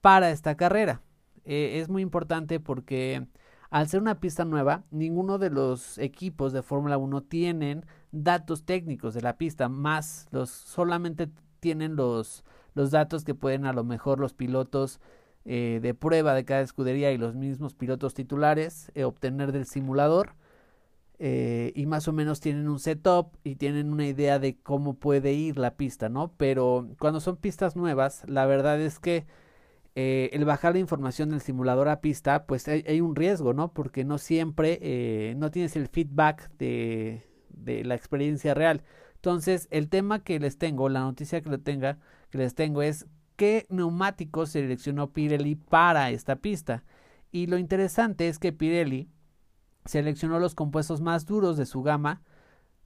para 0.00 0.30
esta 0.30 0.56
carrera. 0.56 1.02
Eh, 1.44 1.78
es 1.80 1.88
muy 1.88 2.02
importante 2.02 2.58
porque 2.60 3.26
al 3.70 3.88
ser 3.88 4.00
una 4.00 4.20
pista 4.20 4.44
nueva, 4.44 4.84
ninguno 4.90 5.38
de 5.38 5.50
los 5.50 5.98
equipos 5.98 6.52
de 6.52 6.62
Fórmula 6.62 6.96
1 6.98 7.22
tienen 7.24 7.84
datos 8.12 8.64
técnicos 8.64 9.14
de 9.14 9.22
la 9.22 9.36
pista, 9.36 9.68
más 9.68 10.26
los 10.30 10.50
solamente 10.50 11.28
tienen 11.60 11.96
los, 11.96 12.44
los 12.74 12.90
datos 12.90 13.24
que 13.24 13.34
pueden 13.34 13.66
a 13.66 13.72
lo 13.72 13.84
mejor 13.84 14.20
los 14.20 14.32
pilotos 14.32 15.00
eh, 15.44 15.80
de 15.82 15.94
prueba 15.94 16.34
de 16.34 16.44
cada 16.44 16.60
escudería 16.62 17.12
y 17.12 17.18
los 17.18 17.34
mismos 17.34 17.74
pilotos 17.74 18.14
titulares 18.14 18.90
eh, 18.94 19.04
obtener 19.04 19.52
del 19.52 19.66
simulador 19.66 20.34
eh, 21.18 21.72
y 21.74 21.86
más 21.86 22.06
o 22.06 22.12
menos 22.12 22.40
tienen 22.40 22.68
un 22.68 22.78
setup 22.78 23.36
y 23.44 23.56
tienen 23.56 23.92
una 23.92 24.06
idea 24.06 24.38
de 24.38 24.56
cómo 24.56 24.94
puede 24.94 25.32
ir 25.32 25.58
la 25.58 25.76
pista, 25.76 26.08
¿no? 26.08 26.32
Pero 26.36 26.88
cuando 26.98 27.20
son 27.20 27.36
pistas 27.36 27.74
nuevas, 27.76 28.22
la 28.28 28.46
verdad 28.46 28.80
es 28.80 29.00
que 29.00 29.26
eh, 29.94 30.30
el 30.32 30.44
bajar 30.44 30.74
la 30.74 30.78
información 30.78 31.30
del 31.30 31.40
simulador 31.40 31.88
a 31.88 32.00
pista, 32.00 32.46
pues 32.46 32.68
hay, 32.68 33.00
un 33.00 33.16
riesgo, 33.16 33.52
¿no? 33.52 33.72
Porque 33.72 34.04
no 34.04 34.18
siempre, 34.18 34.78
eh, 34.82 35.34
no 35.36 35.50
tienes 35.50 35.76
el 35.76 35.88
feedback 35.88 36.50
de, 36.58 37.24
de, 37.50 37.84
la 37.84 37.94
experiencia 37.94 38.54
real. 38.54 38.82
Entonces, 39.16 39.66
el 39.70 39.88
tema 39.88 40.22
que 40.22 40.38
les 40.38 40.58
tengo, 40.58 40.88
la 40.88 41.00
noticia 41.00 41.40
que, 41.40 41.58
tenga, 41.58 41.98
que 42.30 42.38
les 42.38 42.54
tengo 42.54 42.82
es 42.82 43.06
qué 43.36 43.66
neumáticos 43.70 44.50
seleccionó 44.50 45.12
Pirelli 45.12 45.56
para 45.56 46.10
esta 46.10 46.36
pista. 46.36 46.84
Y 47.32 47.46
lo 47.46 47.58
interesante 47.58 48.28
es 48.28 48.38
que 48.38 48.52
Pirelli 48.52 49.08
seleccionó 49.84 50.38
los 50.38 50.54
compuestos 50.54 51.00
más 51.00 51.26
duros 51.26 51.56
de 51.56 51.66
su 51.66 51.82
gama, 51.82 52.22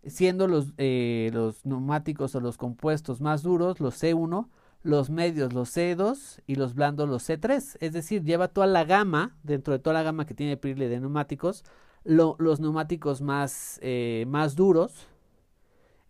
siendo 0.07 0.49
los, 0.49 0.73
eh, 0.79 1.31
los 1.33 1.65
neumáticos 1.67 2.35
o 2.35 2.41
los 2.41 2.57
compuestos 2.57 3.21
más 3.21 3.43
duros 3.43 3.81
los 3.81 4.03
C1, 4.03 4.49
los 4.83 5.11
medios 5.11 5.53
los 5.53 5.77
C2 5.77 6.41
y 6.47 6.57
los 6.57 6.75
blandos 6.75 7.09
los 7.09 7.29
C3. 7.29 7.77
Es 7.81 7.93
decir, 7.93 8.23
lleva 8.25 8.49
toda 8.49 8.67
la 8.67 8.85
gama, 8.85 9.37
dentro 9.43 9.73
de 9.73 9.79
toda 9.79 9.95
la 9.95 10.03
gama 10.03 10.27
que 10.27 10.35
tiene 10.35 10.57
Pirelli 10.57 10.89
de 10.89 11.01
neumáticos, 11.01 11.65
los 12.05 12.61
neumáticos 12.61 13.23
más, 13.23 13.79
eh, 13.83 14.25
más 14.29 14.57
duros. 14.57 15.07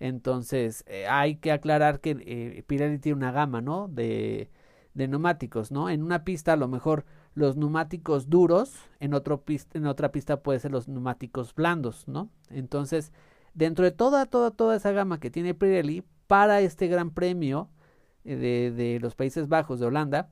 Entonces, 0.00 0.84
eh, 0.86 1.06
hay 1.06 1.36
que 1.36 1.52
aclarar 1.52 2.00
que 2.00 2.64
Pirelli 2.66 2.98
tiene 2.98 3.16
una 3.16 3.30
gama, 3.30 3.60
¿no? 3.60 3.88
De, 3.88 4.50
de 4.94 5.08
neumáticos, 5.08 5.70
¿no? 5.70 5.88
En 5.88 6.02
una 6.02 6.24
pista 6.24 6.54
a 6.54 6.56
lo 6.56 6.68
mejor 6.68 7.04
los 7.34 7.56
neumáticos 7.56 8.28
duros, 8.28 8.74
en, 9.00 9.14
otro 9.14 9.42
en 9.46 9.86
otra 9.86 10.12
pista 10.12 10.42
puede 10.42 10.58
ser 10.58 10.70
los 10.70 10.88
neumáticos 10.88 11.54
blandos, 11.54 12.06
¿no? 12.08 12.30
Entonces, 12.50 13.12
dentro 13.54 13.84
de 13.84 13.90
toda, 13.90 14.26
toda, 14.26 14.50
toda 14.50 14.76
esa 14.76 14.92
gama 14.92 15.20
que 15.20 15.30
tiene 15.30 15.54
Pirelli, 15.54 16.04
para 16.26 16.60
este 16.60 16.88
gran 16.88 17.10
premio 17.10 17.68
eh, 17.68 17.81
de, 18.24 18.70
de 18.70 18.98
los 19.00 19.14
Países 19.14 19.48
Bajos 19.48 19.80
de 19.80 19.86
Holanda, 19.86 20.30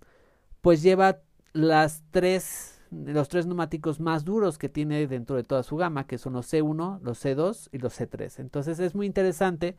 pues 0.60 0.82
lleva 0.82 1.20
tres, 2.10 2.80
los 2.90 3.28
tres 3.28 3.46
neumáticos 3.46 4.00
más 4.00 4.24
duros 4.24 4.58
que 4.58 4.68
tiene 4.68 5.06
dentro 5.06 5.36
de 5.36 5.44
toda 5.44 5.62
su 5.62 5.76
gama, 5.76 6.06
que 6.06 6.18
son 6.18 6.34
los 6.34 6.52
C1, 6.52 7.00
los 7.02 7.24
C2 7.24 7.68
y 7.72 7.78
los 7.78 7.98
C3. 7.98 8.40
Entonces 8.40 8.78
es 8.78 8.94
muy 8.94 9.06
interesante 9.06 9.76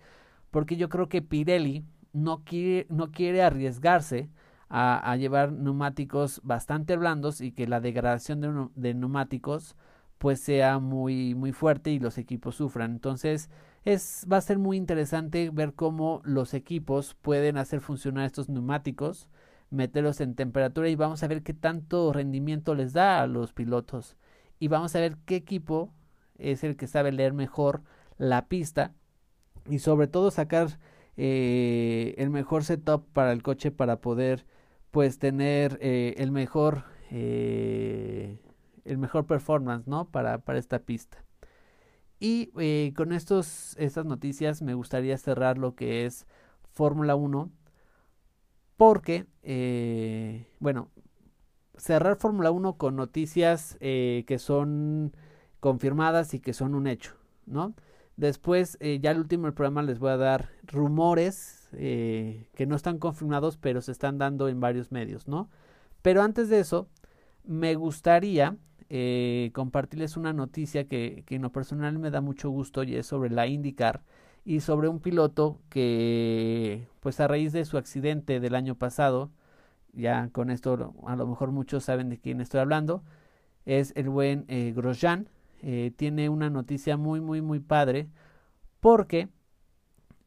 porque 0.49 0.75
yo 0.75 0.89
creo 0.89 1.07
que 1.09 1.21
Pirelli 1.21 1.85
no 2.13 2.43
quiere, 2.43 2.87
no 2.89 3.11
quiere 3.11 3.41
arriesgarse 3.41 4.29
a, 4.73 5.17
llevar 5.17 5.51
neumáticos 5.51 6.39
bastante 6.43 6.95
blandos 6.95 7.41
y 7.41 7.51
que 7.51 7.67
la 7.67 7.81
degradación 7.81 8.71
de, 8.75 8.93
neumáticos 8.93 9.75
pues 10.17 10.39
sea 10.39 10.79
muy 10.79 11.35
muy 11.35 11.51
fuerte 11.51 11.91
y 11.91 11.99
los 11.99 12.17
equipos 12.17 12.55
sufran. 12.55 12.91
Entonces 12.91 13.49
es 13.85 14.27
va 14.31 14.37
a 14.37 14.41
ser 14.41 14.59
muy 14.59 14.77
interesante 14.77 15.49
ver 15.51 15.73
cómo 15.73 16.21
los 16.23 16.53
equipos 16.53 17.15
pueden 17.15 17.57
hacer 17.57 17.81
funcionar 17.81 18.25
estos 18.25 18.49
neumáticos, 18.49 19.27
meterlos 19.69 20.21
en 20.21 20.35
temperatura 20.35 20.89
y 20.89 20.95
vamos 20.95 21.23
a 21.23 21.27
ver 21.27 21.43
qué 21.43 21.53
tanto 21.53 22.13
rendimiento 22.13 22.75
les 22.75 22.93
da 22.93 23.21
a 23.21 23.27
los 23.27 23.53
pilotos. 23.53 24.17
Y 24.59 24.67
vamos 24.67 24.95
a 24.95 24.99
ver 24.99 25.17
qué 25.25 25.35
equipo 25.35 25.93
es 26.37 26.63
el 26.63 26.75
que 26.77 26.87
sabe 26.87 27.11
leer 27.11 27.33
mejor 27.33 27.81
la 28.17 28.47
pista 28.47 28.93
y 29.69 29.79
sobre 29.79 30.07
todo 30.07 30.31
sacar 30.31 30.79
eh, 31.17 32.15
el 32.17 32.29
mejor 32.29 32.63
setup 32.63 33.05
para 33.13 33.31
el 33.31 33.43
coche 33.43 33.71
para 33.71 34.01
poder 34.01 34.45
pues 34.91 35.19
tener 35.19 35.77
eh, 35.81 36.15
el 36.17 36.31
mejor 36.31 36.83
eh, 37.11 38.39
el 38.85 38.97
mejor 38.97 39.25
performance 39.25 39.87
no 39.87 40.09
para, 40.09 40.39
para 40.39 40.59
esta 40.59 40.79
pista 40.79 41.23
y 42.21 42.51
eh, 42.57 42.93
con 42.95 43.11
estos 43.11 43.75
estas 43.77 44.05
noticias 44.05 44.61
me 44.61 44.75
gustaría 44.75 45.17
cerrar 45.17 45.57
lo 45.57 45.75
que 45.75 46.05
es 46.05 46.25
Fórmula 46.71 47.15
1 47.15 47.51
porque 48.77 49.25
bueno 50.59 50.89
cerrar 51.75 52.15
Fórmula 52.15 52.51
1 52.51 52.77
con 52.77 52.95
noticias 52.95 53.75
que 53.79 54.37
son 54.39 55.13
confirmadas 55.59 56.33
y 56.33 56.39
que 56.39 56.53
son 56.53 56.75
un 56.75 56.87
hecho 56.87 57.15
no 57.45 57.75
después 58.15 58.77
ya 58.79 59.11
el 59.11 59.19
último 59.19 59.47
del 59.47 59.53
programa 59.53 59.83
les 59.83 59.99
voy 59.99 60.11
a 60.11 60.17
dar 60.17 60.49
rumores 60.63 61.61
eh, 61.73 62.49
que 62.53 62.65
no 62.65 62.75
están 62.75 62.97
confirmados, 62.97 63.55
pero 63.55 63.81
se 63.81 63.93
están 63.93 64.17
dando 64.17 64.49
en 64.49 64.59
varios 64.59 64.91
medios, 64.91 65.27
¿no? 65.27 65.49
Pero 66.01 66.21
antes 66.21 66.49
de 66.49 66.59
eso, 66.59 66.89
me 67.45 67.75
gustaría 67.75 68.57
eh, 68.93 69.51
compartirles 69.53 70.17
una 70.17 70.33
noticia 70.33 70.85
que, 70.87 71.23
que, 71.25 71.35
en 71.35 71.43
lo 71.43 71.51
personal 71.51 71.97
me 71.97 72.11
da 72.11 72.19
mucho 72.21 72.49
gusto 72.49 72.83
y 72.83 72.95
es 72.95 73.05
sobre 73.07 73.29
la 73.29 73.47
IndyCar 73.47 74.03
y 74.43 74.59
sobre 74.59 74.89
un 74.89 74.99
piloto 74.99 75.59
que, 75.69 76.87
pues 76.99 77.19
a 77.21 77.27
raíz 77.27 77.53
de 77.53 77.63
su 77.65 77.77
accidente 77.77 78.39
del 78.41 78.53
año 78.55 78.75
pasado, 78.75 79.31
ya 79.93 80.29
con 80.33 80.49
esto 80.51 80.93
a 81.07 81.15
lo 81.15 81.27
mejor 81.27 81.51
muchos 81.51 81.85
saben 81.85 82.09
de 82.09 82.19
quién 82.19 82.41
estoy 82.41 82.59
hablando, 82.59 83.03
es 83.65 83.93
el 83.95 84.09
buen 84.09 84.45
eh, 84.49 84.73
Grosjean. 84.75 85.29
Eh, 85.63 85.91
tiene 85.95 86.27
una 86.29 86.49
noticia 86.49 86.97
muy, 86.97 87.21
muy, 87.21 87.41
muy 87.41 87.59
padre 87.59 88.09
porque 88.81 89.29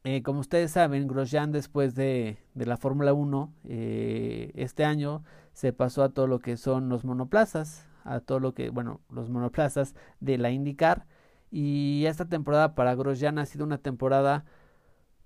eh, 0.05 0.21
como 0.21 0.39
ustedes 0.39 0.71
saben, 0.71 1.07
Grosjean 1.07 1.51
después 1.51 1.95
de, 1.95 2.37
de 2.53 2.65
la 2.67 2.77
Fórmula 2.77 3.13
1, 3.13 3.53
eh, 3.65 4.51
este 4.55 4.85
año 4.85 5.23
se 5.53 5.73
pasó 5.73 6.03
a 6.03 6.09
todo 6.09 6.27
lo 6.27 6.39
que 6.39 6.57
son 6.57 6.89
los 6.89 7.05
monoplazas, 7.05 7.87
a 8.05 8.19
todo 8.21 8.39
lo 8.39 8.53
que, 8.53 8.69
bueno, 8.69 9.01
los 9.09 9.29
monoplazas 9.29 9.95
de 10.19 10.37
la 10.37 10.51
IndyCar. 10.51 11.05
Y 11.51 12.05
esta 12.07 12.25
temporada 12.25 12.75
para 12.75 12.95
Grosjean 12.95 13.39
ha 13.39 13.45
sido 13.45 13.65
una 13.65 13.77
temporada 13.77 14.45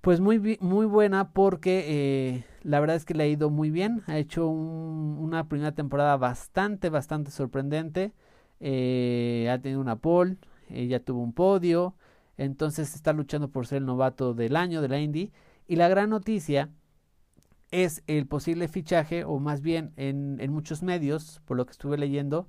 pues 0.02 0.22
muy, 0.22 0.58
muy 0.62 0.86
buena 0.86 1.34
porque 1.34 1.86
eh, 1.88 2.46
la 2.64 2.80
verdad 2.80 2.96
es 2.96 3.06
que 3.06 3.14
le 3.14 3.24
ha 3.24 3.28
ido 3.28 3.50
muy 3.50 3.70
bien. 3.70 4.02
Ha 4.08 4.18
hecho 4.18 4.48
una 4.48 5.48
primera 5.48 5.74
temporada 5.74 6.18
bastante, 6.18 6.90
bastante 6.90 7.32
sorprendente. 7.32 8.14
ha 8.62 9.60
tenido 9.62 9.82
una 9.82 9.98
pole, 9.98 10.38
ya 10.70 11.00
tuvo 11.00 11.22
un 11.22 11.34
podio. 11.34 11.96
Entonces 12.38 12.96
está 12.96 13.12
luchando 13.14 13.50
por 13.50 13.68
ser 13.68 13.80
el 13.80 13.86
novato 13.86 14.34
del 14.34 14.56
año 14.56 14.82
de 14.82 14.88
la 14.88 15.00
Indy. 15.00 15.32
Y 15.68 15.76
la 15.76 15.90
gran 15.90 16.10
noticia 16.10 16.70
es 17.72 18.04
el 18.08 18.28
posible 18.28 18.68
fichaje, 18.68 19.24
o 19.24 19.40
más 19.40 19.62
bien 19.62 19.92
en, 19.98 20.38
en 20.40 20.52
muchos 20.52 20.82
medios, 20.82 21.42
por 21.46 21.58
lo 21.58 21.66
que 21.66 21.72
estuve 21.72 21.98
leyendo, 21.98 22.48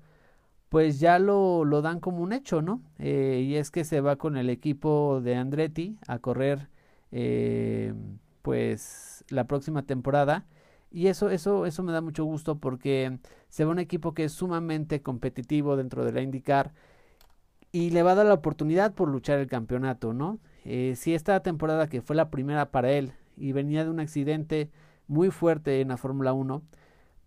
pues 0.70 1.00
ya 1.00 1.18
lo, 1.18 1.64
lo 1.64 1.82
dan 1.82 2.00
como 2.00 2.22
un 2.22 2.32
hecho, 2.32 2.62
¿no? 2.62 2.80
Eh, 2.98 3.44
y 3.46 3.56
es 3.56 3.70
que 3.72 3.84
se 3.84 4.00
va 4.00 4.16
con 4.16 4.36
el 4.36 4.48
equipo 4.48 5.20
de 5.20 5.34
Andretti 5.34 5.98
a 6.06 6.20
correr 6.20 6.70
eh, 7.10 7.92
pues 8.42 9.24
la 9.30 9.44
próxima 9.48 9.82
temporada. 9.82 10.46
Y 10.92 11.08
eso, 11.08 11.30
eso, 11.30 11.66
eso 11.66 11.82
me 11.82 11.92
da 11.92 12.00
mucho 12.00 12.24
gusto 12.24 12.58
porque 12.58 13.18
se 13.48 13.64
va 13.64 13.72
un 13.72 13.80
equipo 13.80 14.14
que 14.14 14.24
es 14.24 14.32
sumamente 14.32 15.02
competitivo 15.02 15.76
dentro 15.76 16.04
de 16.04 16.12
la 16.12 16.22
IndyCar 16.22 16.72
y 17.72 17.90
le 17.90 18.04
va 18.04 18.12
a 18.12 18.16
dar 18.16 18.26
la 18.26 18.34
oportunidad 18.34 18.94
por 18.94 19.08
luchar 19.08 19.40
el 19.40 19.48
campeonato, 19.48 20.12
¿no? 20.12 20.38
Eh, 20.64 20.94
si 20.96 21.14
esta 21.14 21.40
temporada 21.42 21.88
que 21.88 22.00
fue 22.00 22.14
la 22.14 22.30
primera 22.30 22.70
para 22.70 22.92
él 22.92 23.12
y 23.36 23.52
venía 23.52 23.84
de 23.84 23.90
un 23.90 23.98
accidente 24.00 24.70
muy 25.08 25.30
fuerte 25.30 25.80
en 25.80 25.88
la 25.88 25.96
Fórmula 25.96 26.32
1, 26.32 26.62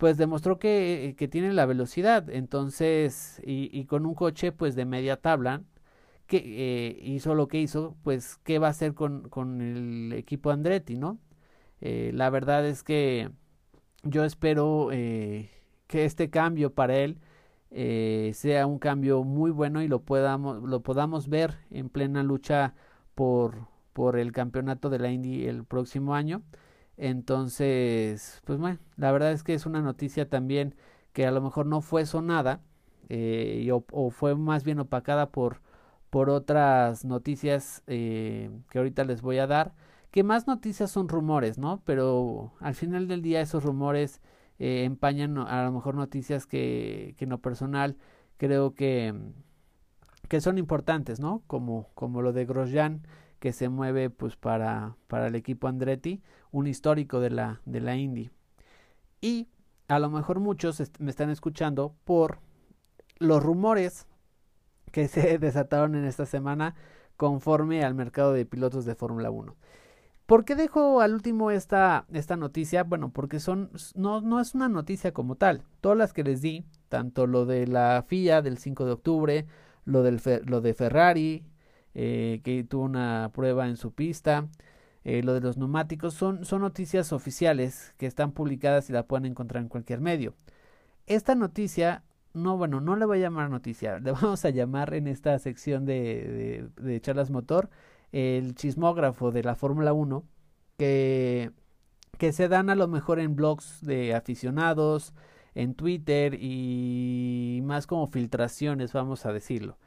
pues 0.04 0.18
demostró 0.18 0.60
que, 0.60 1.16
que, 1.18 1.30
tiene 1.30 1.54
la 1.54 1.66
velocidad, 1.66 2.30
entonces, 2.30 3.42
y, 3.46 3.70
y, 3.72 3.86
con 3.86 4.06
un 4.06 4.16
coche 4.16 4.52
pues 4.52 4.76
de 4.76 4.84
media 4.84 5.22
tabla, 5.22 5.63
que 6.28 6.39
eh, 6.46 7.00
hizo 7.04 7.36
lo 7.36 7.48
que 7.48 7.62
hizo, 7.62 7.96
pues, 8.04 8.36
¿qué 8.44 8.60
va 8.60 8.68
a 8.68 8.72
hacer 8.72 8.96
con, 8.96 9.30
con 9.30 9.62
el 9.62 10.12
equipo 10.12 10.52
Andretti, 10.52 10.98
no? 10.98 11.20
Eh, 11.80 12.12
la 12.13 12.30
verdad 12.30 12.68
es 12.68 12.84
que 12.84 13.32
yo 14.04 14.26
espero 14.26 14.89
eh, 14.92 15.50
que 15.88 16.04
este 16.04 16.30
cambio 16.30 16.74
para 16.74 16.98
él 16.98 17.20
eh, 17.72 18.32
sea 18.36 18.68
un 18.68 18.80
cambio 18.80 19.24
muy 19.24 19.52
bueno 19.52 19.82
y 19.82 19.88
lo 19.88 20.02
podamos, 20.02 20.63
lo 20.63 20.82
podamos 20.84 21.30
ver 21.30 21.60
en 21.72 21.88
plena 21.88 22.24
lucha 22.24 22.76
por, 23.16 23.68
por 23.94 24.20
el 24.20 24.34
campeonato 24.34 24.89
de 24.89 25.00
la 25.00 25.12
Indy 25.12 25.46
el 25.46 25.63
próximo 25.63 26.13
año. 26.13 26.44
Entonces, 26.97 28.41
pues 28.45 28.60
bueno, 28.60 28.79
la 28.97 29.12
verdad 29.12 29.32
es 29.32 29.43
que 29.43 29.53
es 29.53 29.65
una 29.65 29.82
noticia 29.82 30.29
también 30.29 30.75
que 31.12 31.25
a 31.25 31.32
lo 31.32 31.41
mejor 31.41 31.65
no 31.65 31.82
fue 31.82 32.06
sonada 32.06 32.62
eh, 33.10 33.69
o, 33.71 34.10
fue 34.10 34.36
más 34.36 34.63
bien 34.63 34.79
opacada 34.79 35.29
por, 35.32 35.62
por 36.10 36.29
otras 36.29 37.06
noticias 37.06 37.84
eh, 37.88 38.49
que 38.69 38.77
ahorita 38.79 39.03
les 39.03 39.21
voy 39.21 39.39
a 39.39 39.47
dar. 39.47 39.73
Que 40.12 40.23
más 40.23 40.47
noticias 40.47 40.91
son 40.91 41.10
rumores, 41.10 41.58
¿no? 41.58 41.82
Pero 41.86 42.53
al 42.60 42.75
final 42.75 43.08
del 43.08 43.21
día 43.23 43.41
esos 43.41 43.63
rumores 43.63 44.21
eh, 44.60 44.84
empañan 44.84 45.38
a 45.38 45.63
lo 45.65 45.71
mejor 45.71 45.95
noticias 45.95 46.45
que, 46.45 47.15
que 47.17 47.25
en 47.25 47.32
lo 47.32 47.39
personal 47.39 47.97
creo 48.38 48.75
que, 48.75 49.13
que 50.27 50.41
son 50.41 50.58
importantes, 50.58 51.19
¿no? 51.19 51.43
Como, 51.47 51.89
como 51.95 52.21
lo 52.21 52.34
de 52.34 52.45
Grosjean 52.45 53.01
que 53.39 53.51
se 53.51 53.67
mueve 53.69 54.10
pues 54.10 54.38
para, 54.38 54.95
para 55.08 55.27
el 55.27 55.36
equipo 55.36 55.67
Andretti, 55.67 56.21
un 56.54 56.68
histórico 56.68 57.20
de 57.20 57.32
la, 57.32 57.60
de 57.66 57.82
la 57.82 57.98
Indy. 57.98 58.30
Y 59.20 59.50
a 59.89 60.00
lo 60.00 60.10
mejor 60.10 60.39
muchos 60.39 60.82
me 61.00 61.10
están 61.10 61.30
escuchando 61.30 61.94
por 62.06 62.39
los 63.18 63.44
rumores 63.44 64.08
que 64.92 65.10
se 65.10 65.38
desataron 65.39 65.96
en 65.96 66.06
esta 66.06 66.26
semana 66.26 66.76
conforme 67.18 67.84
al 67.84 67.96
mercado 67.96 68.32
de 68.32 68.46
pilotos 68.46 68.86
de 68.86 68.96
Fórmula 68.96 69.30
1. 69.30 69.56
¿Por 70.26 70.46
qué 70.46 70.56
dejo 70.56 71.02
al 71.02 71.13
último 71.13 71.52
esta, 71.52 72.06
esta 72.13 72.38
noticia? 72.38 72.84
Bueno, 72.84 73.12
porque 73.12 73.39
son, 73.39 73.72
no, 73.96 74.22
no 74.22 74.39
es 74.39 74.56
una 74.56 74.70
noticia 74.70 75.12
como 75.12 75.36
tal. 75.36 75.63
Todas 75.82 75.98
las 75.98 76.13
que 76.13 76.24
les 76.24 76.42
di, 76.42 76.66
tanto 76.88 77.28
lo 77.28 77.46
de 77.46 77.68
la 77.68 78.06
FIA 78.08 78.42
del 78.42 78.58
5 78.58 78.86
de 78.86 78.92
octubre, 78.92 79.46
lo, 79.86 80.02
del, 80.02 80.22
lo 80.46 80.62
de 80.62 80.74
Ferrari, 80.74 81.44
eh, 81.94 82.42
que 82.44 82.63
tuvo 82.63 82.84
una 82.84 83.32
prueba 83.34 83.68
en 83.68 83.76
su 83.76 83.92
pista, 83.92 84.48
eh, 85.04 85.24
lo 85.24 85.34
de 85.34 85.42
los 85.42 85.58
neumáticos, 85.58 86.13
son, 86.13 86.46
son 86.46 86.62
noticias 86.62 87.13
oficiales 87.13 87.94
que 87.98 88.06
están 88.06 88.32
publicadas 88.32 88.89
y 88.89 88.94
la 88.94 89.04
pueden 89.04 89.26
encontrar 89.26 89.63
en 89.63 89.70
cualquier 89.70 90.02
medio. 90.02 90.34
Esta 91.08 91.36
noticia, 91.36 92.04
no, 92.34 92.58
bueno, 92.58 92.82
no 92.82 92.96
le 92.96 93.06
voy 93.06 93.20
a 93.20 93.22
llamar 93.22 93.50
noticia, 93.50 94.00
le 94.02 94.12
vamos 94.12 94.46
a 94.46 94.50
llamar 94.50 94.94
en 94.94 95.08
esta 95.08 95.38
sección 95.39 95.86
de, 95.86 96.70
de, 96.78 96.84
de 96.84 97.02
charlas 97.02 97.32
motor 97.32 97.70
el 98.13 98.56
chismógrafo 98.56 99.32
de 99.32 99.44
la 99.44 99.56
Fórmula 99.56 99.92
1, 99.92 100.24
que, 100.78 101.52
que 102.18 102.32
se 102.32 102.48
dan 102.48 102.70
a 102.70 102.76
lo 102.76 102.88
mejor 102.88 103.20
en 103.20 103.36
blogs 103.36 103.82
de 103.82 104.13
aficionados, 104.13 105.13
en 105.56 105.76
Twitter 105.76 106.36
y 106.39 107.62
más 107.63 107.88
como 107.88 108.08
filtraciones, 108.08 108.94
vamos 108.94 109.26
a 109.26 109.34
decirlo. 109.34 109.78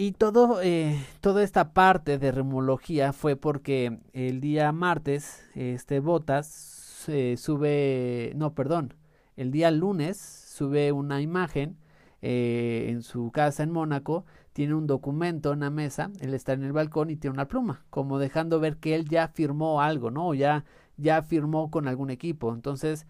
Y 0.00 0.12
todo, 0.12 0.62
eh, 0.62 0.96
toda 1.20 1.42
esta 1.42 1.72
parte 1.72 2.18
de 2.18 2.30
remología 2.30 3.12
fue 3.12 3.34
porque 3.34 3.98
el 4.12 4.40
día 4.40 4.70
martes, 4.70 5.42
este 5.56 5.98
Botas 5.98 7.04
eh, 7.08 7.34
sube, 7.36 8.32
no, 8.36 8.54
perdón, 8.54 8.94
el 9.34 9.50
día 9.50 9.72
lunes 9.72 10.16
sube 10.16 10.92
una 10.92 11.20
imagen 11.20 11.78
eh, 12.22 12.86
en 12.90 13.02
su 13.02 13.32
casa 13.32 13.64
en 13.64 13.72
Mónaco, 13.72 14.24
tiene 14.52 14.74
un 14.74 14.86
documento 14.86 15.52
en 15.52 15.60
la 15.60 15.70
mesa, 15.70 16.12
él 16.20 16.32
está 16.32 16.52
en 16.52 16.62
el 16.62 16.70
balcón 16.72 17.10
y 17.10 17.16
tiene 17.16 17.34
una 17.34 17.48
pluma, 17.48 17.84
como 17.90 18.20
dejando 18.20 18.60
ver 18.60 18.76
que 18.76 18.94
él 18.94 19.08
ya 19.08 19.26
firmó 19.26 19.82
algo, 19.82 20.12
¿no? 20.12 20.32
ya, 20.32 20.64
ya 20.96 21.22
firmó 21.22 21.72
con 21.72 21.88
algún 21.88 22.10
equipo. 22.10 22.54
Entonces, 22.54 23.04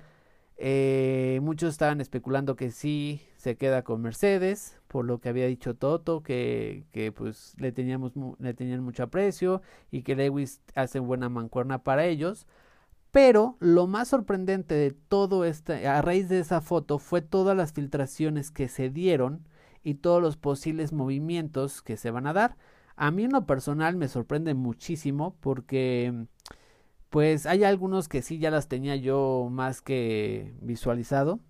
eh, 0.57 1.39
muchos 1.43 1.69
estaban 1.71 2.01
especulando 2.01 2.57
que 2.57 2.71
sí 2.71 3.21
se 3.37 3.59
queda 3.59 3.83
con 3.83 4.01
Mercedes, 4.01 4.78
por 4.89 5.05
lo 5.05 5.21
que 5.21 5.29
había 5.29 5.47
dicho 5.47 5.77
Toto, 5.77 6.23
que, 6.23 6.87
que 6.93 7.13
pues 7.13 7.55
le, 7.59 7.73
teníamos, 7.73 8.13
le 8.39 8.55
tenían 8.55 8.83
mucho 8.83 9.05
aprecio 9.05 9.63
y 9.91 10.03
que 10.03 10.17
Lewis 10.17 10.61
hace 10.75 10.99
buena 10.99 11.29
mancuerna 11.29 11.85
para 11.85 12.07
ellos. 12.07 12.47
Pero 13.11 13.57
lo 13.61 13.87
más 13.87 14.09
sorprendente 14.09 14.75
de 14.75 14.91
todo 14.91 15.45
este, 15.45 15.87
a 15.87 16.03
raíz 16.03 16.29
de 16.29 16.41
esa 16.41 16.61
foto, 16.61 16.99
fue 16.99 17.23
todas 17.23 17.57
las 17.57 17.73
filtraciones 17.73 18.51
que 18.51 18.69
se 18.69 18.91
dieron 18.91 19.47
y 19.83 19.95
todos 19.95 20.21
los 20.21 20.37
posibles 20.37 20.93
movimientos 20.93 21.83
que 21.83 21.97
se 21.97 22.11
van 22.11 22.27
a 22.27 22.33
dar. 22.33 22.57
A 22.97 23.11
mí 23.11 23.25
en 23.25 23.33
lo 23.33 23.47
personal 23.47 23.97
me 23.97 24.09
sorprende 24.09 24.55
muchísimo 24.55 25.37
porque 25.41 26.27
pues 27.11 27.47
hay 27.47 27.65
algunos 27.65 28.09
que 28.09 28.23
sí 28.23 28.39
ya 28.39 28.51
las 28.51 28.69
tenía 28.69 28.97
yo 28.97 29.49
más 29.51 29.81
que 29.83 30.55
visualizado. 30.61 31.41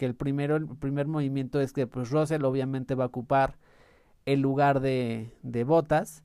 Que 0.00 0.06
el 0.06 0.14
primero, 0.14 0.56
el 0.56 0.66
primer 0.66 1.06
movimiento 1.08 1.60
es 1.60 1.74
que 1.74 1.86
pues 1.86 2.08
Russell 2.08 2.46
obviamente 2.46 2.94
va 2.94 3.04
a 3.04 3.08
ocupar 3.08 3.58
el 4.24 4.40
lugar 4.40 4.80
de, 4.80 5.34
de 5.42 5.62
Botas. 5.62 6.24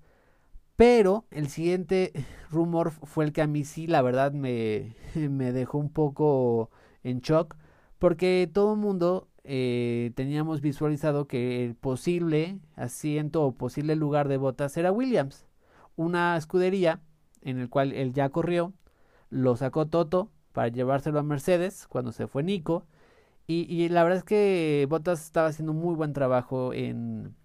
Pero 0.78 1.26
el 1.30 1.50
siguiente 1.50 2.14
rumor 2.50 2.92
fue 2.92 3.26
el 3.26 3.34
que 3.34 3.42
a 3.42 3.48
mí 3.48 3.66
sí, 3.66 3.86
la 3.86 4.02
verdad, 4.02 4.32
me, 4.32 4.96
me 5.16 5.52
dejó 5.52 5.78
un 5.78 5.90
poco 5.90 6.72
en 7.04 7.20
shock. 7.20 7.58
Porque 8.00 8.50
todo 8.50 8.76
el 8.76 8.80
mundo 8.80 9.28
eh, 9.44 10.14
teníamos 10.16 10.62
visualizado 10.62 11.28
que 11.28 11.66
el 11.66 11.76
posible 11.76 12.60
asiento 12.78 13.44
o 13.44 13.56
posible 13.56 13.98
lugar 13.98 14.30
de 14.30 14.38
Botas 14.38 14.78
era 14.78 14.94
Williams. 14.94 15.48
Una 15.98 16.38
escudería 16.38 17.02
en 17.42 17.60
el 17.60 17.70
cual 17.70 17.92
él 17.92 18.14
ya 18.14 18.30
corrió, 18.30 18.72
lo 19.30 19.58
sacó 19.58 19.88
Toto 19.88 20.32
para 20.54 20.70
llevárselo 20.70 21.20
a 21.20 21.24
Mercedes 21.24 21.88
cuando 21.90 22.14
se 22.14 22.28
fue 22.28 22.42
Nico. 22.42 22.86
Y, 23.48 23.90
la 23.90 24.04
verdad 24.04 24.20
es 24.20 24.24
que 24.24 24.88
Bottas 24.90 25.24
estaba 25.24 25.50
haciendo 25.50 25.74
muy 25.74 25.94
buen 25.96 26.14
trabajo 26.14 26.74
en, 26.74 27.36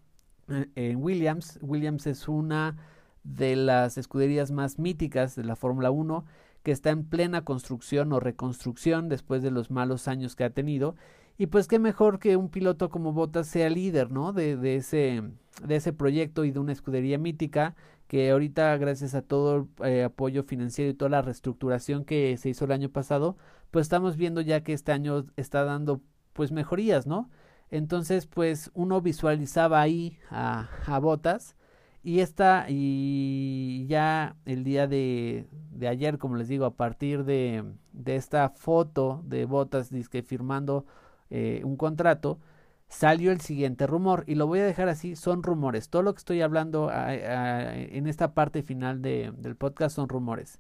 en 0.49 1.03
Williams. 1.03 1.59
Williams 1.61 2.07
es 2.07 2.27
una 2.27 2.79
de 3.23 3.55
las 3.55 3.99
escuderías 3.99 4.51
más 4.51 4.79
míticas 4.79 5.37
de 5.37 5.45
la 5.45 5.57
Fórmula 5.57 5.91
1 5.91 6.25
que 6.63 6.73
está 6.73 6.91
en 6.91 7.05
plena 7.05 7.45
construcción 7.45 8.13
o 8.13 8.21
reconstrucción 8.21 9.09
después 9.09 9.43
de 9.43 9.51
los 9.51 9.71
malos 9.71 10.09
años 10.09 10.37
que 10.37 10.45
ha 10.45 10.51
tenido. 10.51 10.95
Y 11.37 11.47
pues 11.47 11.69
qué 11.69 11.79
mejor 11.79 12.19
que 12.19 12.37
un 12.37 12.49
piloto 12.49 12.91
como 12.91 13.13
Bottas 13.13 13.47
sea 13.47 13.71
líder, 13.71 14.11
¿no? 14.11 14.33
De, 14.33 14.57
de, 14.57 14.77
ese, 14.77 15.23
de 15.67 15.77
ese 15.77 15.93
proyecto 15.93 16.45
y 16.45 16.51
de 16.51 16.59
una 16.59 16.73
escudería 16.73 17.19
mítica 17.19 17.75
que 18.11 18.29
ahorita 18.31 18.77
gracias 18.77 19.15
a 19.15 19.23
todo 19.23 19.69
el 19.79 19.87
eh, 19.87 20.03
apoyo 20.03 20.43
financiero 20.43 20.91
y 20.91 20.95
toda 20.95 21.11
la 21.11 21.23
reestructuración 21.23 22.05
que 22.05 22.37
se 22.39 22.49
hizo 22.49 22.65
el 22.65 22.73
año 22.73 22.91
pasado, 22.91 23.37
pues 23.71 23.85
estamos 23.85 24.17
viendo 24.17 24.41
ya 24.41 24.63
que 24.63 24.73
este 24.73 24.93
año 24.93 25.27
está 25.37 25.65
dando 25.65 26.01
pues 26.33 26.53
mejorías, 26.53 27.07
¿no? 27.07 27.31
Entonces 27.71 28.27
pues 28.27 28.71
uno 28.75 29.01
visualizaba 29.01 29.81
ahí 29.81 30.19
a, 30.31 30.69
Botas 31.01 31.57
y 32.03 32.21
esta 32.21 32.67
y 32.69 33.87
ya 33.89 34.37
el 34.45 34.65
día 34.65 34.87
de, 34.87 35.47
de 35.71 35.89
ayer, 35.89 36.19
como 36.19 36.37
les 36.37 36.49
digo, 36.49 36.65
a 36.65 36.75
partir 36.75 37.25
de, 37.25 37.65
de 37.93 38.17
esta 38.17 38.49
foto 38.51 39.23
de 39.25 39.45
Botas 39.45 39.91
disque 39.91 40.23
firmando 40.23 40.87
eh, 41.31 41.63
un 41.65 41.77
contrato, 41.77 42.41
salió 42.89 43.31
el 43.31 43.41
siguiente 43.41 43.87
rumor 43.87 44.25
y 44.27 44.35
lo 44.35 44.47
voy 44.47 44.59
a 44.61 44.65
dejar 44.65 44.89
así, 44.89 45.15
son 45.15 45.43
rumores. 45.43 45.89
Todo 45.89 46.03
lo 46.03 46.13
que 46.13 46.19
estoy 46.19 46.43
hablando 46.43 46.91
en 46.93 48.07
esta 48.09 48.35
parte 48.35 48.63
final 48.63 49.01
de, 49.01 49.33
del 49.37 49.57
podcast 49.57 49.97
son 49.97 50.09
rumores. 50.09 50.59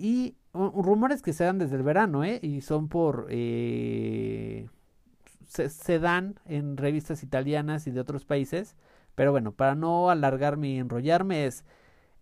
Y 0.00 0.36
rumores 0.54 1.20
que 1.20 1.34
se 1.34 1.44
dan 1.44 1.58
desde 1.58 1.76
el 1.76 1.82
verano, 1.82 2.24
¿eh? 2.24 2.40
Y 2.42 2.62
son 2.62 2.88
por... 2.88 3.26
Eh, 3.28 4.68
se, 5.46 5.98
dan 5.98 6.40
en 6.46 6.78
revistas 6.78 7.22
italianas 7.22 7.86
y 7.86 7.90
de 7.90 8.00
otros 8.00 8.24
países. 8.24 8.76
Pero 9.14 9.30
bueno, 9.30 9.52
para 9.52 9.74
no 9.74 10.08
alargarme 10.08 10.70
y 10.70 10.78
enrollarme 10.78 11.44
es... 11.44 11.64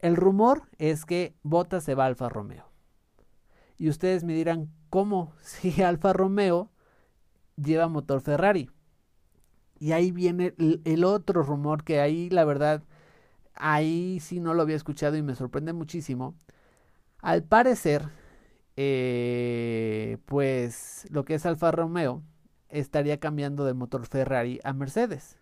El 0.00 0.16
rumor 0.16 0.62
es 0.78 1.04
que 1.04 1.34
Bota 1.42 1.80
se 1.80 1.94
va 1.94 2.04
a 2.04 2.06
Alfa 2.08 2.28
Romeo. 2.28 2.68
Y 3.78 3.88
ustedes 3.88 4.24
me 4.24 4.34
dirán, 4.34 4.70
¿cómo? 4.90 5.32
Si 5.40 5.80
Alfa 5.82 6.12
Romeo 6.12 6.70
lleva 7.56 7.86
motor 7.86 8.20
Ferrari. 8.20 8.70
Y 9.78 9.92
ahí 9.92 10.10
viene 10.10 10.54
el, 10.84 11.04
otro 11.04 11.44
rumor 11.44 11.84
que 11.84 12.00
ahí 12.00 12.28
la 12.30 12.44
verdad, 12.44 12.82
ahí 13.54 14.18
sí 14.20 14.40
no 14.40 14.54
lo 14.54 14.62
había 14.62 14.74
escuchado 14.74 15.16
y 15.16 15.22
me 15.22 15.36
sorprende 15.36 15.72
muchísimo. 15.72 16.34
Al 17.20 17.42
parecer, 17.44 18.08
eh, 18.76 20.18
pues 20.26 21.06
lo 21.10 21.24
que 21.24 21.34
es 21.34 21.46
Alfa 21.46 21.70
Romeo 21.70 22.22
estaría 22.68 23.18
cambiando 23.18 23.64
de 23.64 23.74
motor 23.74 24.06
Ferrari 24.06 24.60
a 24.64 24.72
Mercedes. 24.72 25.38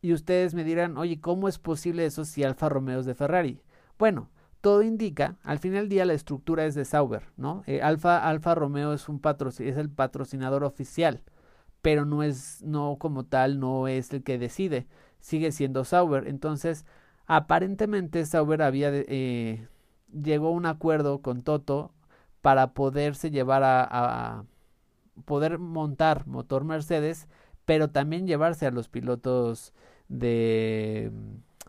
Y 0.00 0.12
ustedes 0.12 0.54
me 0.54 0.64
dirán, 0.64 0.96
oye, 0.98 1.20
¿cómo 1.20 1.48
es 1.48 1.58
posible 1.58 2.04
eso 2.06 2.24
si 2.24 2.42
Alfa 2.42 2.68
Romeo 2.68 3.00
es 3.00 3.06
de 3.06 3.14
Ferrari? 3.14 3.62
Bueno, 3.98 4.30
todo 4.60 4.82
indica, 4.82 5.38
al 5.42 5.58
final 5.58 5.82
del 5.82 5.88
día 5.88 6.04
la 6.04 6.14
estructura 6.14 6.66
es 6.66 6.74
de 6.74 6.84
Sauber, 6.84 7.30
¿no? 7.36 7.62
Eh, 7.66 7.82
Alfa, 7.82 8.28
Alfa 8.28 8.54
Romeo 8.54 8.92
es 8.92 9.08
un 9.08 9.20
es 9.24 9.76
el 9.76 9.90
patrocinador 9.90 10.64
oficial 10.64 11.22
pero 11.82 12.04
no 12.06 12.22
es, 12.22 12.62
no 12.62 12.96
como 12.98 13.26
tal, 13.26 13.60
no 13.60 13.88
es 13.88 14.12
el 14.12 14.22
que 14.22 14.38
decide, 14.38 14.86
sigue 15.20 15.52
siendo 15.52 15.84
Sauber. 15.84 16.28
Entonces, 16.28 16.86
aparentemente 17.26 18.24
Sauber 18.24 18.62
había, 18.62 18.90
eh, 18.92 19.68
llegó 20.12 20.48
a 20.48 20.52
un 20.52 20.66
acuerdo 20.66 21.20
con 21.22 21.42
Toto 21.42 21.92
para 22.40 22.74
poderse 22.74 23.30
llevar 23.30 23.62
a, 23.64 24.44
poder 25.24 25.58
montar 25.58 26.26
motor 26.26 26.64
Mercedes, 26.64 27.28
pero 27.64 27.90
también 27.90 28.26
llevarse 28.26 28.66
a 28.66 28.70
los 28.70 28.88
pilotos 28.88 29.72
de 30.08 31.12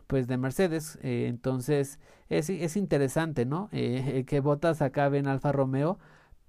pues 0.08 0.28
de 0.28 0.38
Mercedes. 0.38 1.00
Eh, 1.02 1.28
entonces 1.28 2.00
es, 2.30 2.50
es, 2.50 2.78
interesante, 2.78 3.46
¿no? 3.46 3.70
Eh, 3.72 4.26
que 4.28 4.40
Botas 4.40 4.82
acabe 4.82 5.18
en 5.20 5.28
Alfa 5.28 5.52
Romeo 5.52 6.00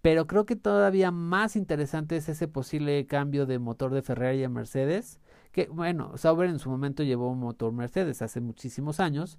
pero 0.04 0.26
creo 0.26 0.44
que 0.44 0.54
todavía 0.54 1.10
más 1.10 1.56
interesante 1.56 2.18
es 2.18 2.28
ese 2.28 2.46
posible 2.46 3.06
cambio 3.06 3.46
de 3.46 3.58
motor 3.58 3.90
de 3.94 4.02
Ferrari 4.02 4.44
a 4.44 4.50
Mercedes. 4.50 5.18
Que 5.50 5.66
bueno, 5.68 6.18
Sauber 6.18 6.50
en 6.50 6.58
su 6.58 6.68
momento 6.68 7.02
llevó 7.02 7.30
un 7.30 7.40
motor 7.40 7.72
Mercedes 7.72 8.20
hace 8.20 8.42
muchísimos 8.42 9.00
años. 9.00 9.38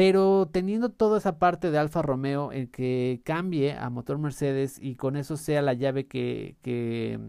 Pero 0.00 0.48
teniendo 0.50 0.88
toda 0.88 1.18
esa 1.18 1.38
parte 1.38 1.70
de 1.70 1.76
Alfa 1.76 2.00
Romeo 2.00 2.52
en 2.52 2.68
que 2.68 3.20
cambie 3.22 3.74
a 3.74 3.90
motor 3.90 4.16
Mercedes 4.16 4.78
y 4.80 4.96
con 4.96 5.14
eso 5.14 5.36
sea 5.36 5.60
la 5.60 5.74
llave 5.74 6.06
que, 6.06 6.56
que, 6.62 7.20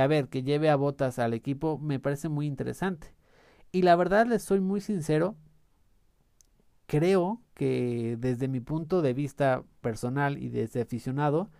a 0.00 0.06
ver, 0.06 0.28
que 0.28 0.42
lleve 0.42 0.70
a 0.70 0.76
botas 0.76 1.18
al 1.18 1.34
equipo, 1.34 1.76
me 1.78 2.00
parece 2.00 2.30
muy 2.30 2.46
interesante. 2.46 3.12
Y 3.70 3.82
la 3.82 3.96
verdad 3.96 4.26
les 4.26 4.42
soy 4.42 4.60
muy 4.60 4.80
sincero, 4.80 5.36
creo 6.86 7.42
que 7.52 8.16
desde 8.18 8.48
mi 8.48 8.60
punto 8.60 9.02
de 9.02 9.12
vista 9.12 9.62
personal 9.82 10.38
y 10.38 10.48
desde 10.48 10.80
aficionado, 10.80 11.50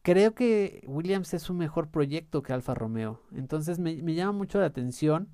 creo 0.00 0.34
que 0.34 0.82
Williams 0.86 1.34
es 1.34 1.50
un 1.50 1.58
mejor 1.58 1.90
proyecto 1.90 2.42
que 2.42 2.54
Alfa 2.54 2.72
Romeo. 2.72 3.20
Entonces 3.34 3.78
me, 3.78 4.02
me 4.02 4.14
llama 4.14 4.32
mucho 4.32 4.60
la 4.60 4.66
atención 4.66 5.28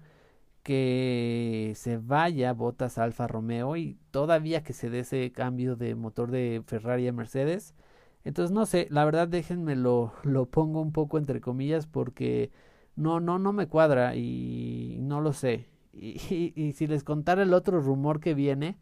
que 0.68 1.72
se 1.76 1.96
vaya 1.96 2.52
Botas 2.52 2.98
Alfa 2.98 3.26
Romeo 3.26 3.74
y 3.78 3.96
todavía 4.10 4.62
que 4.62 4.74
se 4.74 4.90
dé 4.90 4.98
ese 4.98 5.32
cambio 5.32 5.76
de 5.76 5.94
motor 5.94 6.30
de 6.30 6.62
Ferrari 6.66 7.08
a 7.08 7.12
Mercedes. 7.14 7.74
Entonces 8.22 8.52
no 8.52 8.66
sé, 8.66 8.86
la 8.90 9.06
verdad 9.06 9.28
déjenme 9.28 9.76
lo, 9.76 10.12
lo 10.24 10.44
pongo 10.44 10.82
un 10.82 10.92
poco 10.92 11.16
entre 11.16 11.40
comillas 11.40 11.86
porque 11.86 12.50
no, 12.96 13.18
no, 13.18 13.38
no 13.38 13.54
me 13.54 13.66
cuadra 13.66 14.14
y 14.14 14.98
no 15.00 15.22
lo 15.22 15.32
sé. 15.32 15.70
Y, 15.94 16.52
y, 16.54 16.72
si 16.74 16.86
les 16.86 17.02
contara 17.02 17.44
el 17.44 17.54
otro 17.54 17.80
rumor 17.80 18.20
que 18.20 18.34
viene 18.34 18.76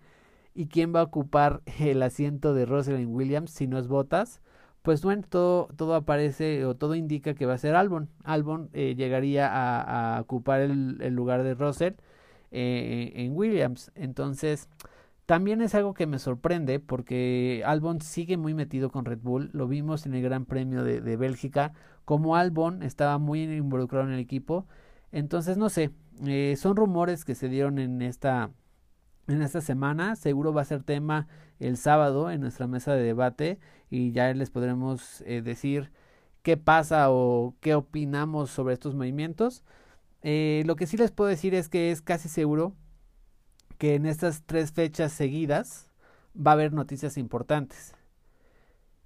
y 0.54 0.66
quién 0.66 0.92
va 0.92 1.00
a 1.02 1.04
ocupar 1.04 1.62
el 1.78 2.02
asiento 2.02 2.52
de 2.52 2.64
en 2.64 3.14
Williams 3.14 3.52
si 3.52 3.68
no 3.68 3.78
es 3.78 3.86
Botas, 3.86 4.40
pues 4.86 5.02
bueno, 5.02 5.24
todo, 5.28 5.66
todo 5.74 5.96
aparece 5.96 6.64
o 6.64 6.76
todo 6.76 6.94
indica 6.94 7.34
que 7.34 7.44
va 7.44 7.54
a 7.54 7.58
ser 7.58 7.74
Albon. 7.74 8.08
Albon 8.22 8.70
eh, 8.72 8.94
llegaría 8.94 9.48
a, 9.50 10.20
ocupar 10.20 10.60
el, 10.60 11.12
lugar 11.12 11.42
de 11.42 11.54
Russell 11.54 11.94
eh, 12.52 13.12
en 13.16 13.36
Williams. 13.36 13.90
Entonces, 13.96 14.68
también 15.26 15.60
es 15.60 15.74
algo 15.74 15.92
que 15.92 16.06
me 16.06 16.20
sorprende 16.20 16.78
porque 16.78 17.64
Albon 17.66 18.00
sigue 18.00 18.36
muy 18.36 18.54
metido 18.54 18.92
con 18.92 19.04
Red 19.04 19.18
Bull. 19.22 19.50
Lo 19.52 19.66
vimos 19.66 20.06
en 20.06 20.14
el 20.14 20.22
Gran 20.22 20.44
Premio 20.44 20.84
de, 20.84 21.16
Bélgica, 21.16 21.72
como 22.04 22.36
Albon 22.36 22.84
estaba 22.84 23.18
muy 23.18 23.42
involucrado 23.42 24.06
en 24.06 24.12
el 24.12 24.20
equipo. 24.20 24.68
Entonces, 25.10 25.58
no 25.58 25.68
sé, 25.68 25.90
eh, 26.24 26.54
son 26.56 26.76
rumores 26.76 27.24
que 27.24 27.34
se 27.34 27.48
dieron 27.48 27.80
en 27.80 28.02
esta, 28.02 28.50
en 29.28 29.42
esta 29.42 29.60
semana. 29.60 30.16
Seguro 30.16 30.52
va 30.52 30.62
a 30.62 30.66
ser 30.66 30.82
tema 30.82 31.28
el 31.58 31.76
sábado 31.76 32.30
en 32.30 32.40
nuestra 32.40 32.66
mesa 32.66 32.94
de 32.94 33.02
debate 33.02 33.58
y 33.90 34.12
ya 34.12 34.32
les 34.34 34.50
podremos 34.50 35.22
eh, 35.22 35.42
decir 35.42 35.90
qué 36.42 36.56
pasa 36.56 37.10
o 37.10 37.54
qué 37.60 37.74
opinamos 37.74 38.50
sobre 38.50 38.74
estos 38.74 38.94
movimientos. 38.94 39.64
Eh, 40.22 40.62
lo 40.66 40.76
que 40.76 40.86
sí 40.86 40.96
les 40.96 41.12
puedo 41.12 41.28
decir 41.28 41.54
es 41.54 41.68
que 41.68 41.90
es 41.90 42.02
casi 42.02 42.28
seguro 42.28 42.74
que 43.78 43.94
en 43.94 44.06
estas 44.06 44.42
tres 44.44 44.72
fechas 44.72 45.12
seguidas 45.12 45.90
va 46.36 46.52
a 46.52 46.54
haber 46.54 46.72
noticias 46.72 47.16
importantes. 47.16 47.94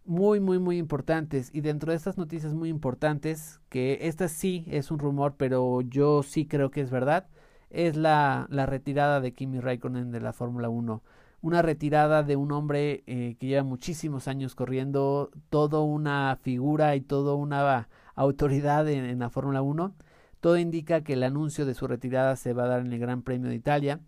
Muy, 0.05 0.41
muy, 0.41 0.59
muy 0.59 0.79
importantes. 0.79 1.51
Y 1.53 1.61
dentro 1.61 1.93
de 1.93 1.97
estas 1.97 2.17
noticias 2.19 2.55
muy 2.55 2.69
importantes, 2.69 3.61
que 3.69 3.99
esta 4.03 4.29
sí 4.29 4.65
es 4.69 4.91
un 4.91 4.99
rumor, 4.99 5.35
pero 5.37 5.83
yo 5.83 6.23
sí 6.23 6.47
creo 6.47 6.71
que 6.71 6.81
es 6.81 6.91
verdad, 6.91 7.29
es 7.71 7.97
la, 7.97 8.47
la 8.51 8.67
retirada 8.67 9.21
de 9.21 9.33
Kimi 9.33 9.61
Raikkonen 9.61 10.11
de 10.11 10.21
la 10.21 10.33
Fórmula 10.33 10.69
1 10.69 11.03
una 11.43 11.63
retirada 11.63 12.23
de 12.23 12.37
un 12.37 12.53
hombre 12.53 13.03
eh, 13.07 13.37
que 13.39 13.47
lleva 13.47 13.63
muchísimos 13.63 14.29
años 14.29 14.55
corriendo, 14.55 15.31
toda 15.49 15.81
una 15.81 16.39
figura 16.43 16.97
y 16.97 17.01
toda 17.01 17.35
una 17.35 17.89
autoridad 18.15 18.89
en, 18.89 19.19
la 19.19 19.31
Fórmula 19.31 19.63
1. 19.63 19.95
Todo 20.41 20.59
indica 20.59 21.03
que 21.03 21.15
el 21.15 21.23
anuncio 21.23 21.67
de 21.67 21.75
su 21.75 21.87
retirada 21.87 22.37
se 22.37 22.53
va 22.53 22.65
a 22.65 22.69
dar 22.69 22.81
en 22.81 22.93
el 22.93 22.99
Gran 22.99 23.23
Premio 23.23 23.49
de 23.49 23.57
Italia, 23.57 24.01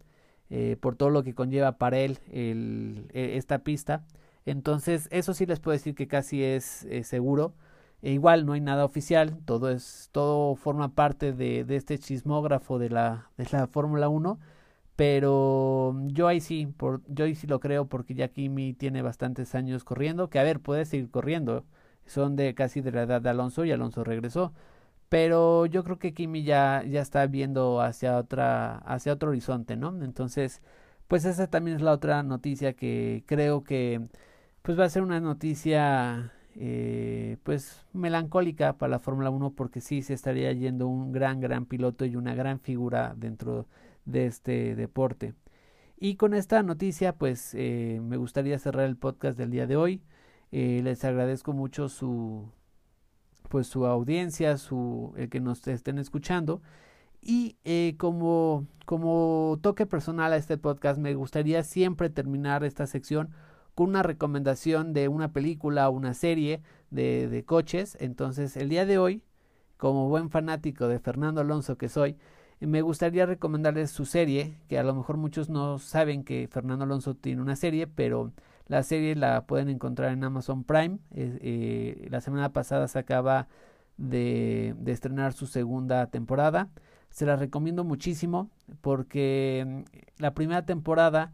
eh, 0.50 0.76
por 0.80 0.96
todo 0.96 1.10
lo 1.10 1.22
que 1.22 1.34
conlleva 1.34 1.78
para 1.78 1.98
él 1.98 2.18
el, 2.30 3.08
e, 3.14 3.36
esta 3.36 3.60
pista. 3.60 4.04
Entonces, 4.44 5.08
eso 5.10 5.34
sí 5.34 5.46
les 5.46 5.60
puedo 5.60 5.72
decir 5.72 5.94
que 5.94 6.08
casi 6.08 6.42
es 6.42 6.86
seguro. 7.04 7.54
E 8.02 8.12
igual 8.12 8.46
no 8.46 8.52
hay 8.54 8.60
nada 8.60 8.84
oficial, 8.84 9.38
todo 9.44 9.70
es, 9.70 10.08
todo 10.12 10.56
forma 10.56 10.94
parte 10.94 11.32
de, 11.32 11.64
de 11.64 11.76
este 11.76 11.98
chismógrafo 11.98 12.78
de 12.78 12.90
la, 12.90 13.30
de 13.36 13.46
la 13.52 13.66
Fórmula 13.68 14.08
1 14.08 14.38
pero 14.96 15.96
yo 16.08 16.28
ahí 16.28 16.40
sí, 16.40 16.66
por, 16.66 17.02
yo 17.08 17.24
ahí 17.24 17.34
sí 17.34 17.46
lo 17.46 17.60
creo 17.60 17.86
porque 17.86 18.14
ya 18.14 18.28
Kimi 18.28 18.74
tiene 18.74 19.02
bastantes 19.02 19.54
años 19.54 19.84
corriendo, 19.84 20.28
que 20.30 20.38
a 20.38 20.42
ver, 20.42 20.60
puede 20.60 20.84
seguir 20.84 21.10
corriendo. 21.10 21.64
Son 22.06 22.36
de 22.36 22.54
casi 22.54 22.80
de 22.82 22.92
la 22.92 23.02
edad 23.02 23.22
de 23.22 23.30
Alonso 23.30 23.64
y 23.64 23.72
Alonso 23.72 24.04
regresó. 24.04 24.52
Pero 25.08 25.66
yo 25.66 25.84
creo 25.84 25.98
que 25.98 26.14
Kimi 26.14 26.44
ya, 26.44 26.84
ya 26.88 27.00
está 27.02 27.26
viendo 27.26 27.80
hacia 27.80 28.16
otra, 28.18 28.78
hacia 28.78 29.12
otro 29.14 29.30
horizonte, 29.30 29.76
¿no? 29.76 29.88
Entonces, 30.04 30.62
pues 31.08 31.24
esa 31.24 31.48
también 31.48 31.76
es 31.76 31.82
la 31.82 31.92
otra 31.92 32.22
noticia 32.22 32.74
que 32.74 33.24
creo 33.26 33.64
que 33.64 34.00
pues 34.62 34.78
va 34.78 34.84
a 34.84 34.90
ser 34.90 35.02
una 35.02 35.20
noticia 35.20 36.32
eh, 36.54 37.38
pues 37.44 37.86
melancólica 37.92 38.76
para 38.76 38.90
la 38.90 38.98
Fórmula 38.98 39.30
1 39.30 39.50
porque 39.54 39.80
sí 39.80 40.02
se 40.02 40.14
estaría 40.14 40.52
yendo 40.52 40.86
un 40.86 41.12
gran, 41.12 41.40
gran 41.40 41.66
piloto 41.66 42.04
y 42.04 42.16
una 42.16 42.34
gran 42.34 42.60
figura 42.60 43.14
dentro 43.16 43.66
de 44.04 44.26
este 44.26 44.74
deporte. 44.74 45.34
Y 45.98 46.16
con 46.16 46.34
esta 46.34 46.62
noticia, 46.62 47.14
pues 47.14 47.54
eh, 47.54 48.00
me 48.02 48.16
gustaría 48.16 48.58
cerrar 48.58 48.86
el 48.86 48.96
podcast 48.96 49.38
del 49.38 49.50
día 49.50 49.66
de 49.66 49.76
hoy. 49.76 50.02
Eh, 50.50 50.80
les 50.82 51.04
agradezco 51.04 51.52
mucho 51.52 51.88
su 51.88 52.48
pues 53.48 53.66
su 53.66 53.86
audiencia, 53.86 54.56
su 54.56 55.12
el 55.16 55.28
que 55.28 55.40
nos 55.40 55.66
estén 55.68 55.98
escuchando. 55.98 56.62
Y 57.20 57.56
como, 57.98 58.66
como 58.86 59.58
toque 59.62 59.86
personal 59.86 60.32
a 60.32 60.36
este 60.36 60.58
podcast, 60.58 60.98
me 60.98 61.14
gustaría 61.14 61.62
siempre 61.62 62.10
terminar 62.10 62.64
esta 62.64 62.86
sección 62.86 63.30
con 63.74 63.90
una 63.90 64.02
recomendación 64.02 64.92
de 64.92 65.08
una 65.08 65.32
película 65.32 65.88
o 65.88 65.92
una 65.92 66.14
serie 66.14 66.62
de, 66.90 67.28
de 67.28 67.44
coches. 67.44 67.96
Entonces, 68.00 68.56
el 68.56 68.68
día 68.68 68.86
de 68.86 68.98
hoy, 68.98 69.22
como 69.76 70.08
buen 70.08 70.30
fanático 70.30 70.88
de 70.88 70.98
Fernando 70.98 71.40
Alonso 71.40 71.76
que 71.76 71.88
soy, 71.88 72.16
me 72.66 72.82
gustaría 72.82 73.26
recomendarles 73.26 73.90
su 73.90 74.04
serie, 74.04 74.54
que 74.68 74.78
a 74.78 74.84
lo 74.84 74.94
mejor 74.94 75.16
muchos 75.16 75.48
no 75.48 75.78
saben 75.78 76.22
que 76.22 76.48
Fernando 76.50 76.84
Alonso 76.84 77.14
tiene 77.14 77.42
una 77.42 77.56
serie, 77.56 77.86
pero 77.86 78.32
la 78.68 78.82
serie 78.82 79.16
la 79.16 79.46
pueden 79.46 79.68
encontrar 79.68 80.12
en 80.12 80.22
Amazon 80.22 80.64
Prime. 80.64 80.98
Eh, 81.12 82.06
la 82.10 82.20
semana 82.20 82.52
pasada 82.52 82.86
se 82.88 82.98
acaba 82.98 83.48
de, 83.96 84.74
de, 84.78 84.92
estrenar 84.92 85.32
su 85.32 85.46
segunda 85.46 86.06
temporada. 86.06 86.68
Se 87.10 87.26
la 87.26 87.36
recomiendo 87.36 87.84
muchísimo 87.84 88.48
porque 88.80 89.64
mm, 89.66 90.22
la 90.22 90.32
primera 90.32 90.64
temporada 90.64 91.32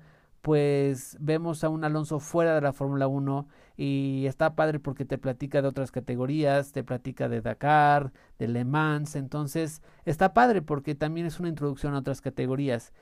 pues 0.48 1.18
vemos 1.20 1.62
a 1.62 1.68
un 1.68 1.84
Alonso 1.84 2.20
fuera 2.20 2.54
de 2.54 2.62
la 2.62 2.72
Fórmula 2.72 3.06
1 3.06 3.46
y 3.76 4.24
está 4.24 4.54
padre 4.54 4.80
porque 4.80 5.04
te 5.04 5.18
platica 5.18 5.60
de 5.60 5.68
otras 5.68 5.90
categorías, 5.90 6.72
te 6.72 6.82
platica 6.82 7.28
de 7.28 7.42
Dakar, 7.42 8.14
de 8.38 8.48
Le 8.48 8.64
Mans, 8.64 9.14
entonces 9.14 9.82
está 10.06 10.32
padre 10.32 10.62
porque 10.62 10.94
también 10.94 11.26
es 11.26 11.38
una 11.38 11.50
introducción 11.50 11.92
a 11.92 11.98
otras 11.98 12.22
categorías. 12.22 12.94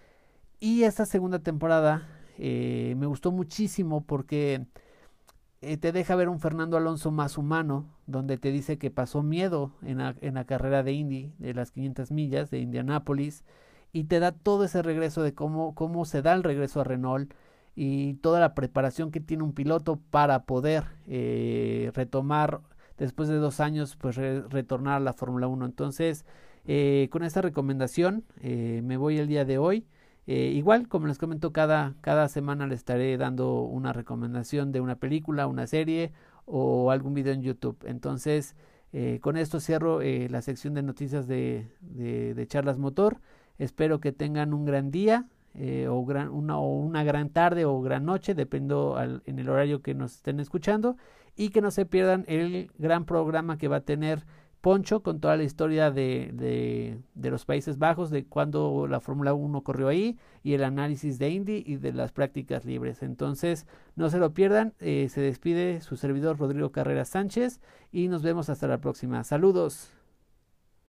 Y 0.59 0.83
esta 0.83 1.07
segunda 1.07 1.39
temporada 1.39 2.09
eh, 2.37 2.97
me 2.99 3.07
gustó 3.07 3.31
muchísimo 3.31 4.03
porque 4.05 4.67
eh, 5.61 5.77
te 5.77 5.93
deja 5.93 6.17
ver 6.17 6.29
un 6.29 6.41
Fernando 6.41 6.77
Alonso 6.77 7.13
más 7.13 7.39
humano, 7.39 7.87
donde 8.09 8.39
te 8.39 8.51
dice 8.51 8.77
que 8.77 8.91
pasó 8.91 9.23
miedo 9.23 9.71
en 9.83 9.99
la, 9.99 10.17
en 10.21 10.35
la 10.35 10.47
carrera 10.47 10.83
de 10.83 10.95
Indy, 10.95 11.33
de 11.39 11.55
las 11.55 11.71
500 11.71 12.11
millas 12.11 12.51
de 12.51 12.59
Indianápolis, 12.59 13.45
y 13.93 14.05
te 14.05 14.21
da 14.21 14.33
todo 14.33 14.65
ese 14.65 14.83
regreso 14.83 15.23
de 15.23 15.35
cómo, 15.35 15.75
cómo 15.75 16.05
se 16.05 16.23
da 16.23 16.35
el 16.35 16.43
regreso 16.43 16.81
a 16.81 16.85
Renault 16.85 17.33
y 17.77 18.15
toda 18.15 18.41
la 18.41 18.55
preparación 18.55 19.11
que 19.11 19.21
tiene 19.21 19.43
un 19.45 19.53
piloto 19.53 20.01
para 20.11 20.45
poder 20.45 20.85
eh, 21.07 21.93
retomar 21.95 22.63
después 22.99 23.29
de 23.29 23.37
dos 23.37 23.61
años 23.61 23.97
pues 23.97 24.17
retornar 24.17 24.97
a 24.97 25.01
la 25.01 25.13
Fórmula 25.13 25.47
1 25.47 25.67
entonces 25.67 26.25
eh, 26.65 27.09
con 27.11 27.23
esta 27.23 27.43
recomendación 27.43 28.25
eh, 28.41 28.81
me 28.83 28.97
voy 28.97 29.19
el 29.19 29.29
día 29.29 29.45
de 29.45 29.59
hoy. 29.59 29.87
Igual 30.29 30.89
como 30.89 31.07
les 31.07 31.19
comento 31.19 31.53
cada, 31.53 31.95
cada 32.01 32.27
semana 32.27 32.67
les 32.67 32.81
estaré 32.81 33.17
dando 33.17 33.61
una 33.63 33.93
recomendación 33.93 34.73
de 34.73 34.81
una 34.81 34.97
película 34.97 35.47
una 35.47 35.69
serie 35.69 36.11
o 36.47 36.91
algún 36.91 37.15
video 37.15 37.33
en 37.33 37.43
YouTube. 37.43 37.79
Entonces 37.85 38.57
con 39.21 39.37
esto 39.37 39.61
cierro 39.61 40.01
la 40.01 40.43
sección 40.43 40.75
de 40.75 40.83
noticias 40.83 41.29
de, 41.29 41.69
de 41.81 42.47
charlas 42.49 42.77
motor 42.77 43.21
Espero 43.59 44.01
que 44.01 44.13
tengan 44.13 44.55
un 44.55 44.65
gran 44.65 44.91
día 44.91 45.27
eh, 45.55 45.89
o, 45.89 46.05
gran, 46.05 46.29
una, 46.29 46.59
o 46.59 46.77
una 46.77 47.03
gran 47.03 47.31
tarde 47.31 47.65
o 47.65 47.81
gran 47.81 48.05
noche, 48.05 48.35
dependo 48.35 48.99
en 49.25 49.39
el 49.39 49.49
horario 49.49 49.81
que 49.81 49.95
nos 49.95 50.17
estén 50.17 50.39
escuchando, 50.39 50.97
y 51.35 51.49
que 51.49 51.63
no 51.63 51.71
se 51.71 51.87
pierdan 51.87 52.25
el 52.29 52.71
gran 52.79 53.05
programa 53.07 53.57
que 53.57 53.69
va 53.69 53.77
a 53.77 53.81
tener 53.81 54.25
Poncho 54.61 55.03
con 55.03 55.21
toda 55.21 55.37
la 55.37 55.45
historia 55.45 55.93
de 55.93 56.99
los 57.15 57.45
Países 57.45 57.79
Bajos, 57.79 58.11
de 58.11 58.27
cuando 58.27 58.87
la 58.89 59.01
Fórmula 59.01 59.33
1 59.33 59.63
corrió 59.63 59.89
ahí, 59.89 60.19
y 60.43 60.55
el 60.55 60.65
análisis 60.65 61.19
de 61.19 61.31
Indy 61.31 61.63
y 61.65 61.77
de 61.77 61.93
las 61.93 62.13
prácticas 62.13 62.65
libres. 62.65 63.03
Entonces, 63.03 63.67
no 63.95 64.11
se 64.11 64.19
lo 64.19 64.35
pierdan, 64.35 64.75
eh, 64.81 65.09
se 65.09 65.21
despide 65.21 65.81
su 65.81 65.97
servidor 65.97 66.39
Rodrigo 66.39 66.71
Carrera 66.71 67.05
Sánchez 67.05 67.61
y 67.93 68.09
nos 68.09 68.23
vemos 68.23 68.51
hasta 68.51 68.67
la 68.67 68.79
próxima. 68.79 69.25
Saludos. 69.25 69.96